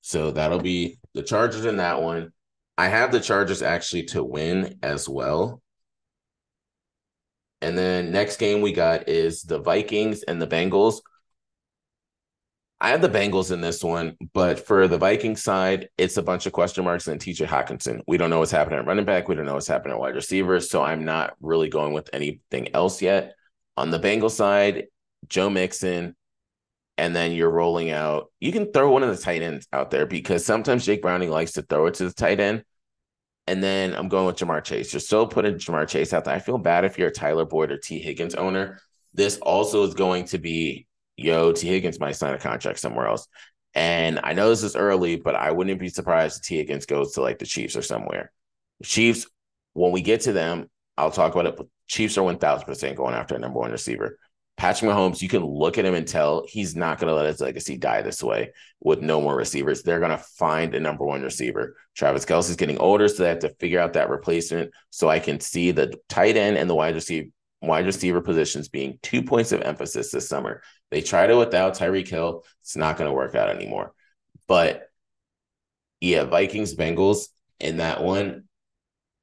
So 0.00 0.30
that'll 0.30 0.60
be 0.60 0.98
the 1.14 1.22
Chargers 1.22 1.64
in 1.64 1.78
that 1.78 2.00
one. 2.00 2.32
I 2.78 2.88
have 2.88 3.12
the 3.12 3.20
Chargers 3.20 3.62
actually 3.62 4.04
to 4.04 4.22
win 4.22 4.78
as 4.82 5.08
well. 5.08 5.60
And 7.60 7.76
then 7.76 8.12
next 8.12 8.36
game 8.36 8.60
we 8.60 8.72
got 8.72 9.08
is 9.08 9.42
the 9.42 9.58
Vikings 9.58 10.22
and 10.22 10.40
the 10.40 10.46
Bengals. 10.46 11.00
I 12.80 12.90
have 12.90 13.02
the 13.02 13.08
Bengals 13.08 13.50
in 13.50 13.60
this 13.60 13.82
one, 13.82 14.16
but 14.32 14.64
for 14.64 14.86
the 14.86 14.98
Viking 14.98 15.36
side, 15.36 15.88
it's 15.98 16.16
a 16.16 16.22
bunch 16.22 16.46
of 16.46 16.52
question 16.52 16.84
marks 16.84 17.08
and 17.08 17.20
TJ 17.20 17.46
Hockenson. 17.46 18.02
We 18.06 18.18
don't 18.18 18.30
know 18.30 18.38
what's 18.38 18.52
happening 18.52 18.78
at 18.78 18.86
running 18.86 19.04
back. 19.04 19.26
We 19.26 19.34
don't 19.34 19.46
know 19.46 19.54
what's 19.54 19.66
happening 19.66 19.94
at 19.94 20.00
wide 20.00 20.14
receivers. 20.14 20.70
So 20.70 20.82
I'm 20.82 21.04
not 21.04 21.34
really 21.40 21.68
going 21.68 21.92
with 21.92 22.08
anything 22.12 22.74
else 22.74 23.02
yet. 23.02 23.34
On 23.76 23.90
the 23.90 23.98
Bengal 23.98 24.30
side, 24.30 24.86
Joe 25.28 25.50
Mixon, 25.50 26.14
and 26.96 27.14
then 27.14 27.32
you're 27.32 27.50
rolling 27.50 27.90
out. 27.90 28.30
You 28.40 28.52
can 28.52 28.72
throw 28.72 28.90
one 28.90 29.04
of 29.04 29.16
the 29.16 29.22
tight 29.22 29.42
ends 29.42 29.66
out 29.72 29.90
there 29.90 30.04
because 30.06 30.44
sometimes 30.44 30.84
Jake 30.84 31.02
Browning 31.02 31.30
likes 31.30 31.52
to 31.52 31.62
throw 31.62 31.86
it 31.86 31.94
to 31.94 32.04
the 32.04 32.12
tight 32.12 32.40
end. 32.40 32.64
And 33.46 33.62
then 33.62 33.94
I'm 33.94 34.08
going 34.08 34.26
with 34.26 34.36
Ja'Marr 34.36 34.62
Chase. 34.62 34.92
You're 34.92 35.00
still 35.00 35.26
putting 35.26 35.54
Ja'Marr 35.54 35.88
Chase 35.88 36.12
out 36.12 36.24
there. 36.24 36.34
I 36.34 36.40
feel 36.40 36.58
bad 36.58 36.84
if 36.84 36.98
you're 36.98 37.08
a 37.08 37.12
Tyler 37.12 37.44
Boyd 37.44 37.72
or 37.72 37.78
Tee 37.78 38.00
Higgins 38.00 38.34
owner. 38.34 38.80
This 39.14 39.38
also 39.38 39.84
is 39.84 39.94
going 39.94 40.26
to 40.26 40.38
be 40.38 40.87
yo, 41.18 41.52
Tee 41.52 41.68
Higgins 41.68 42.00
might 42.00 42.16
sign 42.16 42.32
a 42.32 42.38
contract 42.38 42.78
somewhere 42.78 43.06
else. 43.06 43.26
And 43.74 44.20
I 44.22 44.32
know 44.32 44.48
this 44.48 44.62
is 44.62 44.76
early, 44.76 45.16
but 45.16 45.34
I 45.34 45.50
wouldn't 45.50 45.80
be 45.80 45.88
surprised 45.88 46.38
if 46.38 46.42
Tee 46.44 46.56
Higgins 46.56 46.86
goes 46.86 47.12
to 47.12 47.22
like 47.22 47.38
the 47.38 47.46
Chiefs 47.46 47.76
or 47.76 47.82
somewhere. 47.82 48.32
Chiefs, 48.82 49.26
when 49.74 49.92
we 49.92 50.00
get 50.00 50.22
to 50.22 50.32
them, 50.32 50.70
I'll 50.96 51.10
talk 51.10 51.32
about 51.32 51.46
it. 51.46 51.56
But 51.56 51.66
Chiefs 51.86 52.16
are 52.16 52.22
1000% 52.22 52.96
going 52.96 53.14
after 53.14 53.34
a 53.34 53.38
number 53.38 53.58
one 53.58 53.72
receiver. 53.72 54.18
Patrick 54.56 54.90
Mahomes, 54.90 55.22
you 55.22 55.28
can 55.28 55.44
look 55.44 55.78
at 55.78 55.84
him 55.84 55.94
and 55.94 56.06
tell 56.06 56.44
he's 56.48 56.74
not 56.74 56.98
going 56.98 57.08
to 57.08 57.14
let 57.14 57.26
his 57.26 57.40
legacy 57.40 57.76
die 57.76 58.02
this 58.02 58.22
way 58.22 58.52
with 58.80 59.00
no 59.00 59.20
more 59.20 59.36
receivers. 59.36 59.82
They're 59.82 60.00
going 60.00 60.10
to 60.10 60.18
find 60.18 60.74
a 60.74 60.80
number 60.80 61.04
one 61.04 61.22
receiver. 61.22 61.76
Travis 61.94 62.24
Kelce's 62.24 62.56
getting 62.56 62.78
older, 62.78 63.06
so 63.06 63.22
they 63.22 63.28
have 63.28 63.38
to 63.40 63.54
figure 63.60 63.78
out 63.78 63.92
that 63.92 64.10
replacement. 64.10 64.72
So 64.90 65.08
I 65.08 65.20
can 65.20 65.38
see 65.38 65.70
the 65.70 65.94
tight 66.08 66.36
end 66.36 66.56
and 66.56 66.68
the 66.68 66.74
wide 66.74 66.96
receiver 66.96 67.28
wide 67.60 67.86
receiver 67.86 68.20
positions 68.20 68.68
being 68.68 68.98
two 69.02 69.22
points 69.22 69.52
of 69.52 69.62
emphasis 69.62 70.10
this 70.10 70.28
summer. 70.28 70.62
They 70.90 71.00
tried 71.00 71.30
it 71.30 71.36
without 71.36 71.76
Tyreek 71.76 72.08
Hill. 72.08 72.44
It's 72.62 72.76
not 72.76 72.96
going 72.96 73.08
to 73.08 73.14
work 73.14 73.34
out 73.34 73.50
anymore. 73.50 73.92
But 74.46 74.88
yeah, 76.00 76.24
Vikings, 76.24 76.74
Bengals 76.74 77.28
in 77.60 77.78
that 77.78 78.02
one, 78.02 78.44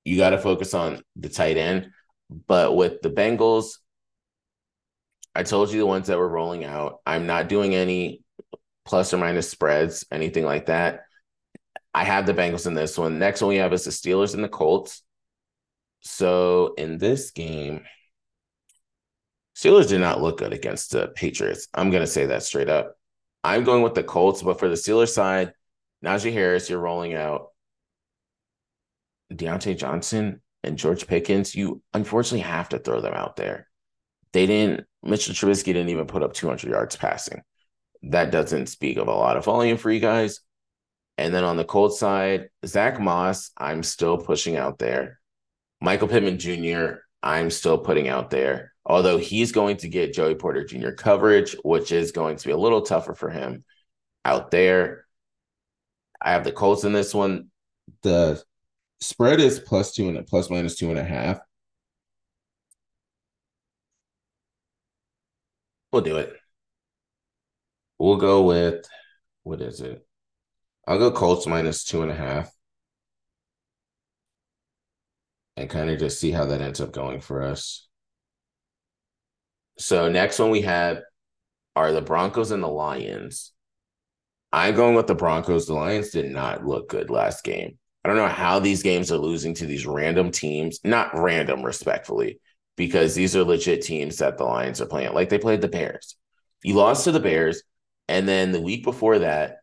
you 0.04 0.18
got 0.18 0.32
to 0.32 0.38
focus 0.38 0.74
on 0.74 1.02
the 1.16 1.30
tight 1.30 1.58
end. 1.58 1.92
But 2.30 2.76
with 2.76 3.02
the 3.02 3.10
Bengals, 3.10 3.78
I 5.34 5.44
told 5.44 5.72
you 5.72 5.80
the 5.80 5.86
ones 5.86 6.08
that 6.08 6.18
were 6.18 6.28
rolling 6.28 6.66
out. 6.66 7.00
I'm 7.06 7.28
not 7.28 7.50
doing 7.50 7.76
any 7.76 8.22
plus 8.86 9.14
or 9.14 9.18
minus 9.18 9.50
spreads, 9.50 10.06
anything 10.12 10.46
like 10.46 10.68
that. 10.68 11.02
I 11.94 12.04
have 12.04 12.26
the 12.26 12.34
Bengals 12.34 12.68
in 12.68 12.74
this 12.74 12.98
one. 12.98 13.20
Next 13.20 13.42
one 13.42 13.50
we 13.50 13.56
have 13.58 13.74
is 13.74 13.86
the 13.86 13.92
Steelers 13.92 14.34
and 14.34 14.44
the 14.44 14.50
Colts. 14.50 15.02
So 16.02 16.74
in 16.78 16.98
this 16.98 17.32
game, 17.32 17.84
Steelers 19.56 19.88
did 19.88 20.02
not 20.02 20.22
look 20.22 20.40
good 20.40 20.54
against 20.54 20.92
the 20.92 21.08
Patriots. 21.08 21.68
I'm 21.74 21.90
going 21.90 22.04
to 22.04 22.08
say 22.08 22.26
that 22.26 22.44
straight 22.44 22.70
up. 22.70 22.98
I'm 23.44 23.64
going 23.64 23.84
with 23.84 23.94
the 23.94 24.04
Colts, 24.04 24.42
but 24.42 24.60
for 24.60 24.68
the 24.68 24.76
Steelers 24.76 25.14
side, 25.14 25.54
Najee 26.04 26.34
Harris, 26.34 26.70
you're 26.70 26.80
rolling 26.80 27.14
out. 27.14 27.50
Diontae 29.32 29.78
Johnson 29.78 30.42
and 30.64 30.78
George 30.78 31.08
Pickens, 31.08 31.56
you 31.56 31.82
unfortunately 31.94 32.42
have 32.42 32.70
to 32.70 32.80
throw 32.80 33.00
them 33.00 33.14
out 33.14 33.38
there. 33.38 33.68
They 34.34 34.46
didn't, 34.46 34.86
Mitchell 35.02 35.34
Trubisky 35.34 35.66
didn't 35.68 35.90
even 35.90 36.08
put 36.08 36.22
up 36.22 36.34
200 36.34 36.70
yards 36.70 36.96
passing. 36.96 37.42
That 38.04 38.32
doesn't 38.32 38.68
speak 38.68 38.98
of 38.98 39.08
a 39.08 39.14
lot 39.14 39.38
of 39.38 39.46
volume 39.46 39.78
for 39.78 39.90
you 39.90 40.00
guys. 40.00 40.42
And 41.18 41.34
then 41.34 41.46
on 41.46 41.56
the 41.56 41.64
Colts 41.64 41.98
side, 41.98 42.50
Zach 42.66 43.00
Moss, 43.00 43.52
I'm 43.58 43.84
still 43.84 44.18
pushing 44.18 44.58
out 44.58 44.80
there. 44.80 45.20
Michael 45.80 46.10
Pittman 46.10 46.40
Jr., 46.40 47.05
I'm 47.24 47.50
still 47.50 47.78
putting 47.78 48.08
out 48.08 48.30
there. 48.30 48.74
Although 48.86 49.18
he's 49.18 49.52
going 49.52 49.78
to 49.78 49.90
get 49.90 50.14
Joey 50.14 50.36
Porter 50.36 50.64
Jr. 50.64 50.92
coverage, 50.92 51.56
which 51.64 51.92
is 51.92 52.12
going 52.12 52.38
to 52.38 52.48
be 52.48 52.52
a 52.52 52.58
little 52.58 52.82
tougher 52.82 53.16
for 53.16 53.30
him 53.30 53.64
out 54.24 54.52
there. 54.52 55.06
I 56.22 56.32
have 56.32 56.44
the 56.44 56.52
Colts 56.52 56.84
in 56.84 56.94
this 56.94 57.14
one. 57.14 57.50
The 58.04 58.44
spread 59.00 59.40
is 59.40 59.60
plus 59.60 59.94
two 59.94 60.10
and 60.10 60.26
plus 60.28 60.50
minus 60.50 60.76
two 60.76 60.90
and 60.90 61.00
a 61.00 61.04
half. 61.04 61.40
We'll 65.92 66.02
do 66.04 66.18
it. 66.18 66.34
We'll 67.98 68.18
go 68.18 68.44
with 68.44 68.86
what 69.44 69.62
is 69.62 69.82
it? 69.82 70.06
I'll 70.88 71.00
go 71.00 71.12
Colts 71.12 71.48
minus 71.48 71.84
two 71.84 72.02
and 72.02 72.12
a 72.12 72.16
half. 72.16 72.55
And 75.58 75.70
kind 75.70 75.90
of 75.90 76.00
just 76.00 76.20
see 76.20 76.32
how 76.32 76.46
that 76.46 76.62
ends 76.62 76.82
up 76.82 76.92
going 76.92 77.22
for 77.22 77.44
us. 77.44 77.88
So 79.78 80.10
next 80.10 80.40
one 80.40 80.52
we 80.52 80.62
have 80.62 81.00
are 81.76 81.92
the 81.92 82.02
Broncos 82.02 82.52
and 82.52 82.64
the 82.64 82.68
Lions. 82.68 83.52
I'm 84.52 84.76
going 84.76 84.96
with 84.96 85.08
the 85.08 85.16
Broncos. 85.16 85.68
The 85.68 85.74
Lions 85.74 86.10
did 86.10 86.32
not 86.32 86.66
look 86.66 86.90
good 86.90 87.10
last 87.10 87.44
game. 87.44 87.78
I 88.04 88.10
don't 88.10 88.18
know 88.18 88.28
how 88.28 88.60
these 88.60 88.84
games 88.84 89.12
are 89.12 89.18
losing 89.18 89.54
to 89.56 89.66
these 89.66 89.86
random 89.86 90.32
teams. 90.32 90.80
Not 90.84 91.18
random, 91.18 91.64
respectfully 91.64 92.40
because 92.76 93.16
these 93.16 93.36
are 93.36 93.44
legit 93.44 93.82
teams 93.82 94.18
that 94.18 94.38
the 94.38 94.44
Lions 94.44 94.82
are 94.82 94.86
playing. 94.86 95.14
Like 95.14 95.30
they 95.30 95.38
played 95.38 95.62
the 95.62 95.68
Bears. 95.68 96.16
You 96.64 96.76
lost 96.76 97.06
to 97.06 97.12
the 97.12 97.20
Bears, 97.20 97.64
and 98.08 98.28
then 98.28 98.52
the 98.52 98.62
week 98.62 98.84
before 98.84 99.20
that, 99.20 99.58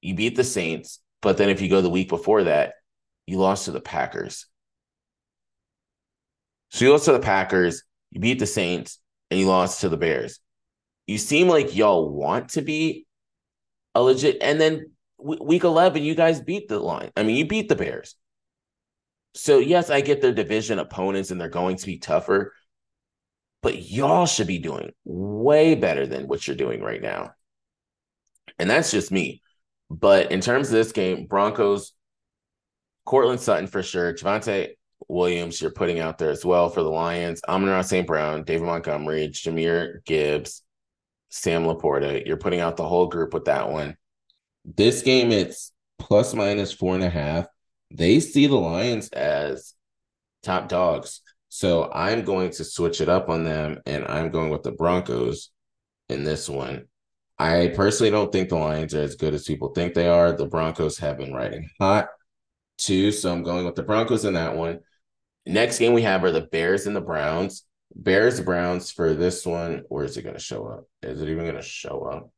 you 0.00 0.14
beat 0.14 0.36
the 0.36 0.44
Saints. 0.44 1.00
But 1.20 1.36
then 1.36 1.48
if 1.48 1.60
you 1.60 1.68
go 1.68 1.80
the 1.80 1.90
week 1.90 2.08
before 2.08 2.44
that, 2.44 2.74
you 3.26 3.38
lost 3.38 3.66
to 3.66 3.70
the 3.70 3.80
Packers. 3.80 4.46
So 6.72 6.86
you 6.86 6.92
lost 6.92 7.04
to 7.04 7.12
the 7.12 7.20
Packers, 7.20 7.82
you 8.10 8.20
beat 8.20 8.38
the 8.38 8.46
Saints, 8.46 8.98
and 9.30 9.38
you 9.38 9.46
lost 9.46 9.82
to 9.82 9.90
the 9.90 9.98
Bears. 9.98 10.40
You 11.06 11.18
seem 11.18 11.46
like 11.46 11.76
y'all 11.76 12.08
want 12.10 12.50
to 12.50 12.62
be 12.62 13.06
a 13.94 14.02
legit. 14.02 14.38
And 14.40 14.58
then 14.58 14.90
week 15.18 15.64
11, 15.64 16.02
you 16.02 16.14
guys 16.14 16.40
beat 16.40 16.68
the 16.68 16.78
line. 16.78 17.10
I 17.14 17.24
mean, 17.24 17.36
you 17.36 17.46
beat 17.46 17.68
the 17.68 17.76
Bears. 17.76 18.14
So 19.34 19.58
yes, 19.58 19.90
I 19.90 20.00
get 20.00 20.22
their 20.22 20.32
division 20.32 20.78
opponents 20.78 21.30
and 21.30 21.38
they're 21.38 21.50
going 21.50 21.76
to 21.76 21.86
be 21.86 21.98
tougher, 21.98 22.54
but 23.62 23.82
y'all 23.82 24.26
should 24.26 24.46
be 24.46 24.58
doing 24.58 24.92
way 25.04 25.74
better 25.74 26.06
than 26.06 26.26
what 26.26 26.46
you're 26.46 26.56
doing 26.56 26.80
right 26.80 27.02
now. 27.02 27.32
And 28.58 28.70
that's 28.70 28.90
just 28.90 29.12
me. 29.12 29.42
But 29.90 30.32
in 30.32 30.40
terms 30.40 30.68
of 30.68 30.74
this 30.74 30.92
game, 30.92 31.26
Broncos, 31.26 31.92
Courtland 33.04 33.40
Sutton 33.40 33.66
for 33.66 33.82
sure, 33.82 34.14
Javonte 34.14 34.74
Williams, 35.08 35.60
you're 35.60 35.70
putting 35.70 36.00
out 36.00 36.18
there 36.18 36.30
as 36.30 36.44
well 36.44 36.68
for 36.68 36.82
the 36.82 36.90
Lions. 36.90 37.40
Amon-Ra 37.48 37.82
St. 37.82 38.06
Brown, 38.06 38.44
David 38.44 38.66
Montgomery, 38.66 39.28
Jahmyr 39.28 40.04
Gibbs, 40.04 40.62
Sam 41.30 41.64
LaPorta. 41.64 42.26
You're 42.26 42.36
putting 42.36 42.60
out 42.60 42.76
the 42.76 42.88
whole 42.88 43.06
group 43.06 43.34
with 43.34 43.46
that 43.46 43.70
one. 43.70 43.96
This 44.64 45.02
game, 45.02 45.32
it's 45.32 45.72
plus 45.98 46.34
minus 46.34 46.72
four 46.72 46.94
and 46.94 47.04
a 47.04 47.10
half 47.10 47.46
they 47.96 48.20
see 48.20 48.46
the 48.46 48.56
Lions 48.56 49.08
as 49.08 49.74
top 50.42 50.68
dogs. 50.68 51.20
So 51.48 51.90
I'm 51.92 52.24
going 52.24 52.50
to 52.50 52.64
switch 52.64 53.00
it 53.00 53.08
up 53.08 53.28
on 53.28 53.44
them 53.44 53.80
and 53.84 54.06
I'm 54.06 54.30
going 54.30 54.50
with 54.50 54.62
the 54.62 54.72
Broncos 54.72 55.50
in 56.08 56.24
this 56.24 56.48
one. 56.48 56.86
I 57.38 57.72
personally 57.74 58.10
don't 58.10 58.32
think 58.32 58.48
the 58.48 58.56
Lions 58.56 58.94
are 58.94 59.02
as 59.02 59.16
good 59.16 59.34
as 59.34 59.44
people 59.44 59.72
think 59.72 59.94
they 59.94 60.08
are. 60.08 60.32
The 60.32 60.46
Broncos 60.46 60.98
have 60.98 61.18
been 61.18 61.34
riding 61.34 61.68
hot 61.80 62.08
too. 62.78 63.12
So 63.12 63.30
I'm 63.30 63.42
going 63.42 63.66
with 63.66 63.74
the 63.74 63.82
Broncos 63.82 64.24
in 64.24 64.34
that 64.34 64.56
one. 64.56 64.80
Next 65.46 65.78
game 65.78 65.92
we 65.92 66.02
have 66.02 66.22
are 66.24 66.30
the 66.30 66.42
Bears 66.42 66.86
and 66.86 66.94
the 66.94 67.00
Browns. 67.00 67.64
Bears 67.94 68.40
Browns 68.40 68.90
for 68.90 69.14
this 69.14 69.44
one. 69.44 69.82
Where 69.88 70.04
is 70.04 70.16
it 70.16 70.22
going 70.22 70.36
to 70.36 70.40
show 70.40 70.66
up? 70.66 70.84
Is 71.02 71.20
it 71.20 71.28
even 71.28 71.44
going 71.44 71.56
to 71.56 71.62
show 71.62 72.04
up? 72.04 72.30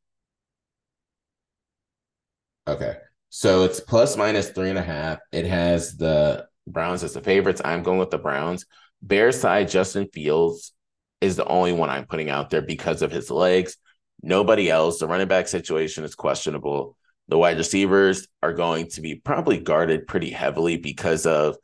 Okay. 2.67 2.97
So 3.29 3.65
it's 3.65 3.81
plus 3.81 4.17
minus 4.17 4.51
three 4.51 4.71
and 4.71 4.79
a 4.79 4.83
half. 4.83 5.19
It 5.33 5.45
has 5.45 5.97
the 5.97 6.47
Browns 6.67 7.03
as 7.05 7.13
the 7.13 7.21
favorites. 7.21 7.61
I'm 7.65 7.83
going 7.83 7.99
with 7.99 8.11
the 8.11 8.19
Browns. 8.19 8.65
Bears 9.03 9.39
side, 9.39 9.69
Justin 9.69 10.09
Fields 10.13 10.73
is 11.21 11.37
the 11.37 11.47
only 11.47 11.73
one 11.73 11.91
I'm 11.91 12.07
putting 12.07 12.31
out 12.31 12.51
there 12.51 12.63
because 12.63 13.03
of 13.03 13.13
his 13.13 13.31
legs. 13.31 13.77
Nobody 14.23 14.71
else. 14.71 14.99
The 14.99 15.07
running 15.07 15.29
back 15.29 15.49
situation 15.49 16.05
is 16.05 16.15
questionable. 16.15 16.97
The 17.29 17.39
wide 17.39 17.59
receivers 17.59 18.29
are 18.43 18.53
going 18.53 18.89
to 18.91 19.01
be 19.01 19.17
probably 19.17 19.59
guarded 19.59 20.07
pretty 20.07 20.31
heavily 20.31 20.77
because 20.77 21.27
of 21.27 21.57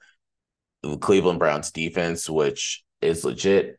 Cleveland 1.01 1.39
Browns 1.39 1.71
defense, 1.71 2.29
which 2.29 2.85
is 3.01 3.25
legit. 3.25 3.79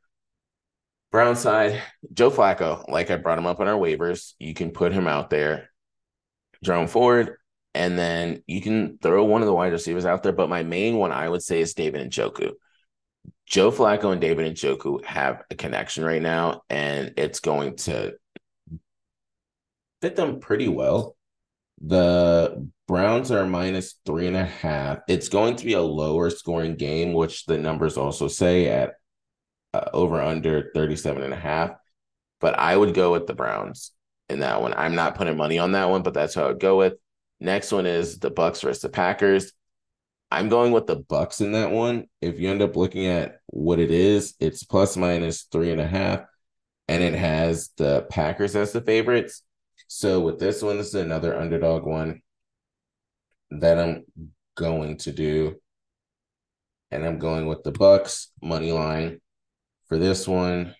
Brown 1.12 1.36
side, 1.36 1.81
Joe 2.13 2.31
Flacco, 2.31 2.88
like 2.89 3.12
I 3.12 3.17
brought 3.17 3.38
him 3.38 3.46
up 3.46 3.60
on 3.60 3.67
our 3.67 3.77
waivers, 3.77 4.34
you 4.39 4.53
can 4.53 4.72
put 4.72 4.93
him 4.93 5.08
out 5.08 5.29
there. 5.29 5.70
Jerome 6.63 6.88
Ford, 6.88 7.36
and 7.74 7.98
then 7.98 8.43
you 8.48 8.62
can 8.62 8.98
throw 9.00 9.25
one 9.25 9.41
of 9.41 9.48
the 9.48 9.53
wide 9.53 9.72
receivers 9.72 10.05
out 10.05 10.24
there. 10.24 10.31
But 10.31 10.50
my 10.50 10.63
main 10.63 10.96
one 10.98 11.12
I 11.12 11.27
would 11.27 11.43
say 11.43 11.60
is 11.60 11.74
David 11.74 12.01
and 12.01 12.12
Njoku. 12.12 12.51
Joe 13.46 13.72
Flacco 13.72 14.12
and 14.12 14.22
David 14.22 14.46
and 14.46 14.55
Njoku 14.55 15.03
have 15.03 15.43
a 15.50 15.55
connection 15.55 16.05
right 16.05 16.22
now, 16.22 16.62
and 16.70 17.13
it's 17.17 17.39
going 17.39 17.75
to 17.77 18.13
fit 20.01 20.15
them 20.15 20.39
pretty 20.39 20.67
well. 20.67 21.15
The 21.83 22.69
Browns 22.88 23.31
are 23.31 23.45
minus 23.45 23.95
three 24.05 24.27
and 24.27 24.38
a 24.38 24.45
half. 24.45 25.00
It's 25.07 25.29
going 25.29 25.55
to 25.55 25.65
be 25.65 25.73
a 25.73 25.81
lower 25.81 26.29
scoring 26.29 26.75
game, 26.75 27.13
which 27.13 27.45
the 27.45 27.57
numbers 27.57 27.97
also 27.97 28.27
say 28.27 28.67
at 28.67 28.93
uh, 29.73 29.85
over 29.93 30.21
under 30.21 30.71
37 30.75 31.23
and 31.23 31.33
a 31.33 31.38
half. 31.38 31.71
But 32.39 32.57
I 32.59 32.75
would 32.75 32.93
go 32.93 33.11
with 33.11 33.27
the 33.27 33.33
Browns 33.33 33.91
in 34.29 34.39
that 34.39 34.61
one. 34.61 34.73
I'm 34.75 34.95
not 34.95 35.15
putting 35.15 35.38
money 35.38 35.57
on 35.57 35.71
that 35.71 35.89
one, 35.89 36.03
but 36.03 36.13
that's 36.13 36.35
how 36.35 36.43
I 36.43 36.47
would 36.47 36.59
go 36.59 36.77
with. 36.77 36.93
Next 37.39 37.71
one 37.71 37.85
is 37.85 38.19
the 38.19 38.29
Bucs 38.29 38.61
versus 38.61 38.81
the 38.81 38.89
Packers. 38.89 39.51
I'm 40.29 40.47
going 40.47 40.71
with 40.71 40.88
the 40.88 40.97
Bucs 40.97 41.41
in 41.41 41.53
that 41.53 41.71
one. 41.71 42.05
If 42.21 42.39
you 42.39 42.50
end 42.50 42.61
up 42.61 42.75
looking 42.75 43.07
at 43.07 43.39
what 43.47 43.79
it 43.79 43.91
is, 43.91 44.35
it's 44.39 44.63
plus 44.63 44.95
minus 44.95 45.43
three 45.43 45.71
and 45.71 45.81
a 45.81 45.88
half, 45.88 46.21
and 46.88 47.03
it 47.03 47.15
has 47.15 47.71
the 47.77 48.05
Packers 48.09 48.55
as 48.55 48.71
the 48.71 48.81
favorites. 48.81 49.41
So 49.93 50.21
with 50.21 50.39
this 50.39 50.62
one, 50.62 50.77
this 50.77 50.88
is 50.88 50.95
another 50.95 51.38
underdog 51.38 51.86
one 51.86 52.21
that 53.50 53.77
I'm 53.77 54.05
going 54.55 54.95
to 55.00 55.12
do. 55.12 55.57
And 56.91 57.05
I'm 57.05 57.19
going 57.19 57.45
with 57.45 57.63
the 57.63 57.74
Bucs 57.74 58.27
money 58.41 58.71
line 58.71 59.19
for 59.89 59.98
this 59.98 60.25
one. 60.25 60.75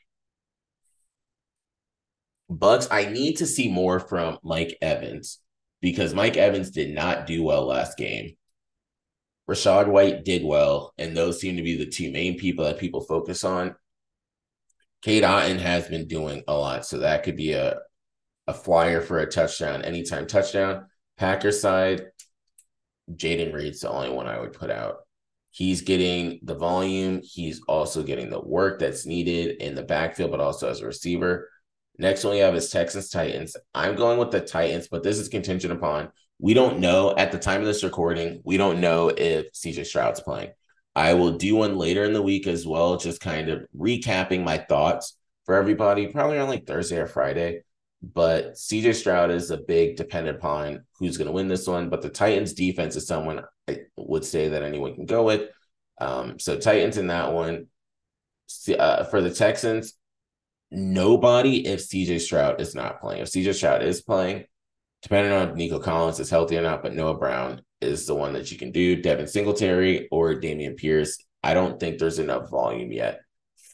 Bucs, 2.50 2.88
I 2.90 3.12
need 3.12 3.36
to 3.40 3.46
see 3.46 3.70
more 3.70 4.00
from 4.00 4.38
Mike 4.44 4.78
Evans 4.82 5.40
because 5.82 6.14
Mike 6.14 6.38
Evans 6.38 6.72
did 6.72 6.96
not 6.96 7.28
do 7.28 7.44
well 7.44 7.66
last 7.66 7.98
game. 7.98 8.38
Rachaad 9.50 9.88
White 9.88 10.24
did 10.24 10.46
well, 10.46 10.94
and 10.98 11.18
those 11.18 11.42
seem 11.42 11.58
to 11.58 11.64
be 11.64 11.76
the 11.76 11.92
two 11.92 12.14
main 12.14 12.40
people 12.40 12.64
that 12.64 12.80
people 12.80 13.02
focus 13.02 13.44
on. 13.44 13.76
Cade 15.02 15.24
Otton 15.24 15.60
has 15.60 15.90
been 15.90 16.08
doing 16.08 16.44
a 16.48 16.54
lot, 16.54 16.86
so 16.86 17.00
that 17.00 17.24
could 17.24 17.36
be 17.36 17.52
a 17.52 17.78
a 18.48 18.54
flyer 18.54 19.02
for 19.02 19.20
a 19.20 19.30
touchdown, 19.30 19.82
anytime 19.82 20.28
touchdown. 20.28 20.86
Packers 21.18 21.62
side, 21.62 22.08
Jayden 23.12 23.54
Reed's 23.54 23.82
the 23.82 23.90
only 23.90 24.10
one 24.10 24.28
I 24.28 24.40
would 24.40 24.54
put 24.54 24.72
out. 24.72 24.98
He's 25.52 25.82
getting 25.82 26.40
the 26.44 26.56
volume. 26.56 27.22
He's 27.24 27.62
also 27.68 28.04
getting 28.04 28.30
the 28.30 28.42
work 28.42 28.80
that's 28.80 29.06
needed 29.06 29.62
in 29.62 29.76
the 29.76 29.84
backfield, 29.84 30.32
but 30.32 30.40
also 30.40 30.70
as 30.70 30.82
a 30.82 30.86
receiver. 30.86 31.50
Next 31.98 32.24
one 32.24 32.34
we 32.34 32.40
have 32.40 32.56
is 32.56 32.70
Texans 32.70 33.10
Titans. 33.10 33.58
I'm 33.76 33.96
going 33.96 34.18
with 34.18 34.32
the 34.32 34.40
Titans, 34.40 34.88
but 34.88 35.04
this 35.04 35.20
is 35.20 35.28
contingent 35.28 35.74
upon 35.74 36.10
we 36.42 36.56
don't 36.56 36.80
know 36.80 37.16
at 37.16 37.32
the 37.32 37.38
time 37.38 37.62
of 37.62 37.68
this 37.68 37.84
recording, 37.84 38.42
we 38.44 38.58
don't 38.58 38.82
know 38.82 39.10
if 39.10 39.54
CJ 39.54 39.86
Stroud's 39.86 40.20
playing. 40.20 40.50
I 40.96 41.14
will 41.14 41.38
do 41.38 41.56
one 41.56 41.78
later 41.78 42.04
in 42.04 42.14
the 42.14 42.22
week 42.22 42.48
as 42.48 42.66
well, 42.66 42.98
just 42.98 43.22
kind 43.22 43.48
of 43.48 43.66
recapping 43.78 44.44
my 44.44 44.58
thoughts 44.58 45.16
for 45.46 45.56
everybody, 45.56 46.08
probably 46.08 46.40
on 46.40 46.50
like 46.50 46.66
Thursday 46.66 46.98
or 46.98 47.06
Friday. 47.06 47.62
But 48.04 48.54
CJ 48.54 48.96
Stroud 48.96 49.30
is 49.30 49.52
a 49.52 49.58
big 49.58 49.96
dependent 49.96 50.38
upon 50.38 50.86
who's 50.98 51.18
going 51.18 51.28
to 51.28 51.34
win 51.34 51.48
this 51.48 51.68
one. 51.68 51.90
But 51.90 52.02
the 52.02 52.10
Titans 52.10 52.54
defense 52.54 52.96
is 52.96 53.06
someone 53.06 53.44
I 53.70 53.82
would 53.96 54.26
say 54.26 54.50
that 54.50 54.64
anyone 54.64 54.96
can 54.96 55.06
go 55.06 55.24
with. 55.24 55.50
Um, 56.00 56.40
so 56.40 56.58
Titans 56.58 56.98
in 56.98 57.08
that 57.08 57.32
one. 57.34 57.68
Uh, 58.78 59.06
for 59.06 59.22
the 59.22 59.34
Texans, 59.34 59.94
nobody 60.72 61.66
if 61.66 61.80
CJ 61.80 62.20
Stroud 62.20 62.60
is 62.60 62.76
not 62.76 63.00
playing. 63.00 63.22
If 63.22 63.30
CJ 63.30 63.54
Stroud 63.54 63.82
is 63.82 64.02
playing, 64.02 64.44
depending 65.02 65.32
on 65.32 65.56
Nico 65.56 65.80
Collins 65.80 66.20
is 66.20 66.30
healthy 66.30 66.58
or 66.58 66.62
not, 66.62 66.84
but 66.84 66.94
Noah 66.94 67.18
Brown 67.18 67.62
is 67.80 68.06
the 68.06 68.16
one 68.16 68.34
that 68.34 68.52
you 68.52 68.58
can 68.58 68.72
do. 68.72 69.02
Devin 69.02 69.28
Singletary 69.28 70.08
or 70.12 70.36
Dameon 70.36 70.78
Pierce. 70.78 71.24
I 71.44 71.54
don't 71.54 71.80
think 71.80 71.98
there's 71.98 72.20
enough 72.20 72.50
volume 72.50 72.92
yet 72.92 73.22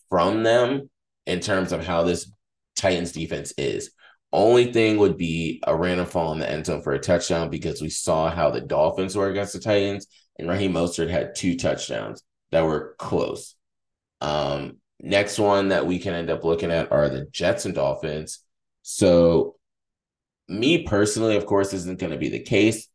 from 0.09 0.43
them 0.43 0.89
in 1.25 1.39
terms 1.39 1.71
of 1.71 1.85
how 1.85 2.03
this 2.03 2.31
Titans 2.75 3.11
defense 3.11 3.53
is. 3.57 3.91
Only 4.33 4.73
thing 4.73 4.97
would 4.97 5.17
be 5.17 5.61
a 5.65 5.75
random 5.75 6.05
fall 6.05 6.33
in 6.33 6.39
the 6.39 6.49
end 6.49 6.65
zone 6.65 6.81
for 6.81 6.93
a 6.93 6.99
touchdown 6.99 7.49
because 7.49 7.81
we 7.81 7.89
saw 7.89 8.29
how 8.29 8.49
the 8.49 8.61
Dolphins 8.61 9.15
were 9.15 9.29
against 9.29 9.53
the 9.53 9.59
Titans, 9.59 10.07
and 10.37 10.49
Raheem 10.49 10.73
Mostert 10.73 11.09
had 11.09 11.35
two 11.35 11.55
touchdowns 11.55 12.23
that 12.51 12.65
were 12.65 12.95
close. 12.99 13.55
Um, 14.19 14.77
next 14.99 15.39
one 15.39 15.69
that 15.69 15.85
we 15.85 15.99
can 15.99 16.13
end 16.13 16.29
up 16.29 16.43
looking 16.43 16.71
at 16.71 16.91
are 16.91 17.09
the 17.09 17.25
Jets 17.31 17.65
and 17.65 17.73
Dolphins. 17.73 18.39
So, 18.81 19.55
me 20.49 20.83
personally, 20.83 21.35
of 21.37 21.45
course, 21.45 21.73
isn't 21.73 21.99
going 21.99 22.11
to 22.11 22.17
be 22.17 22.29
the 22.29 22.39
case, 22.39 22.87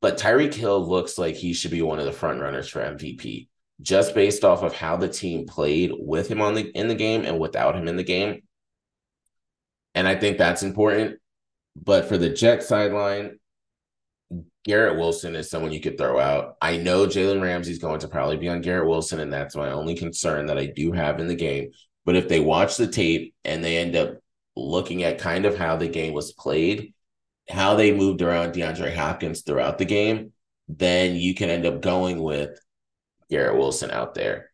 but 0.00 0.18
Tyreek 0.18 0.54
Hill 0.54 0.88
looks 0.88 1.18
like 1.18 1.34
he 1.34 1.52
should 1.52 1.70
be 1.70 1.82
one 1.82 1.98
of 1.98 2.04
the 2.04 2.12
front 2.12 2.40
runners 2.40 2.68
for 2.68 2.80
MVP 2.80 3.48
just 3.80 4.14
based 4.14 4.44
off 4.44 4.62
of 4.62 4.74
how 4.74 4.96
the 4.96 5.08
team 5.08 5.46
played 5.46 5.92
with 5.96 6.28
him 6.28 6.40
on 6.40 6.54
the 6.54 6.62
in 6.76 6.88
the 6.88 6.94
game 6.94 7.24
and 7.24 7.38
without 7.38 7.76
him 7.76 7.88
in 7.88 7.96
the 7.96 8.04
game. 8.04 8.42
And 9.98 10.06
I 10.06 10.14
think 10.14 10.38
that's 10.38 10.62
important. 10.62 11.18
But 11.74 12.04
for 12.04 12.16
the 12.16 12.30
Jet 12.30 12.62
sideline, 12.62 13.40
Garrett 14.64 14.96
Wilson 14.96 15.34
is 15.34 15.50
someone 15.50 15.72
you 15.72 15.80
could 15.80 15.98
throw 15.98 16.20
out. 16.20 16.54
I 16.62 16.76
know 16.76 17.06
Jalen 17.06 17.42
Ramsey's 17.42 17.80
going 17.80 17.98
to 18.00 18.08
probably 18.08 18.36
be 18.36 18.48
on 18.48 18.60
Garrett 18.60 18.86
Wilson, 18.86 19.18
and 19.18 19.32
that's 19.32 19.56
my 19.56 19.72
only 19.72 19.96
concern 19.96 20.46
that 20.46 20.56
I 20.56 20.66
do 20.66 20.92
have 20.92 21.18
in 21.18 21.26
the 21.26 21.34
game. 21.34 21.72
But 22.04 22.14
if 22.14 22.28
they 22.28 22.38
watch 22.38 22.76
the 22.76 22.86
tape 22.86 23.34
and 23.44 23.64
they 23.64 23.76
end 23.76 23.96
up 23.96 24.18
looking 24.54 25.02
at 25.02 25.18
kind 25.18 25.44
of 25.44 25.58
how 25.58 25.74
the 25.74 25.88
game 25.88 26.12
was 26.12 26.32
played, 26.32 26.94
how 27.50 27.74
they 27.74 27.92
moved 27.92 28.22
around 28.22 28.52
DeAndre 28.52 28.94
Hopkins 28.94 29.42
throughout 29.42 29.78
the 29.78 29.84
game, 29.84 30.32
then 30.68 31.16
you 31.16 31.34
can 31.34 31.50
end 31.50 31.66
up 31.66 31.82
going 31.82 32.22
with 32.22 32.56
Garrett 33.30 33.58
Wilson 33.58 33.90
out 33.90 34.14
there. 34.14 34.52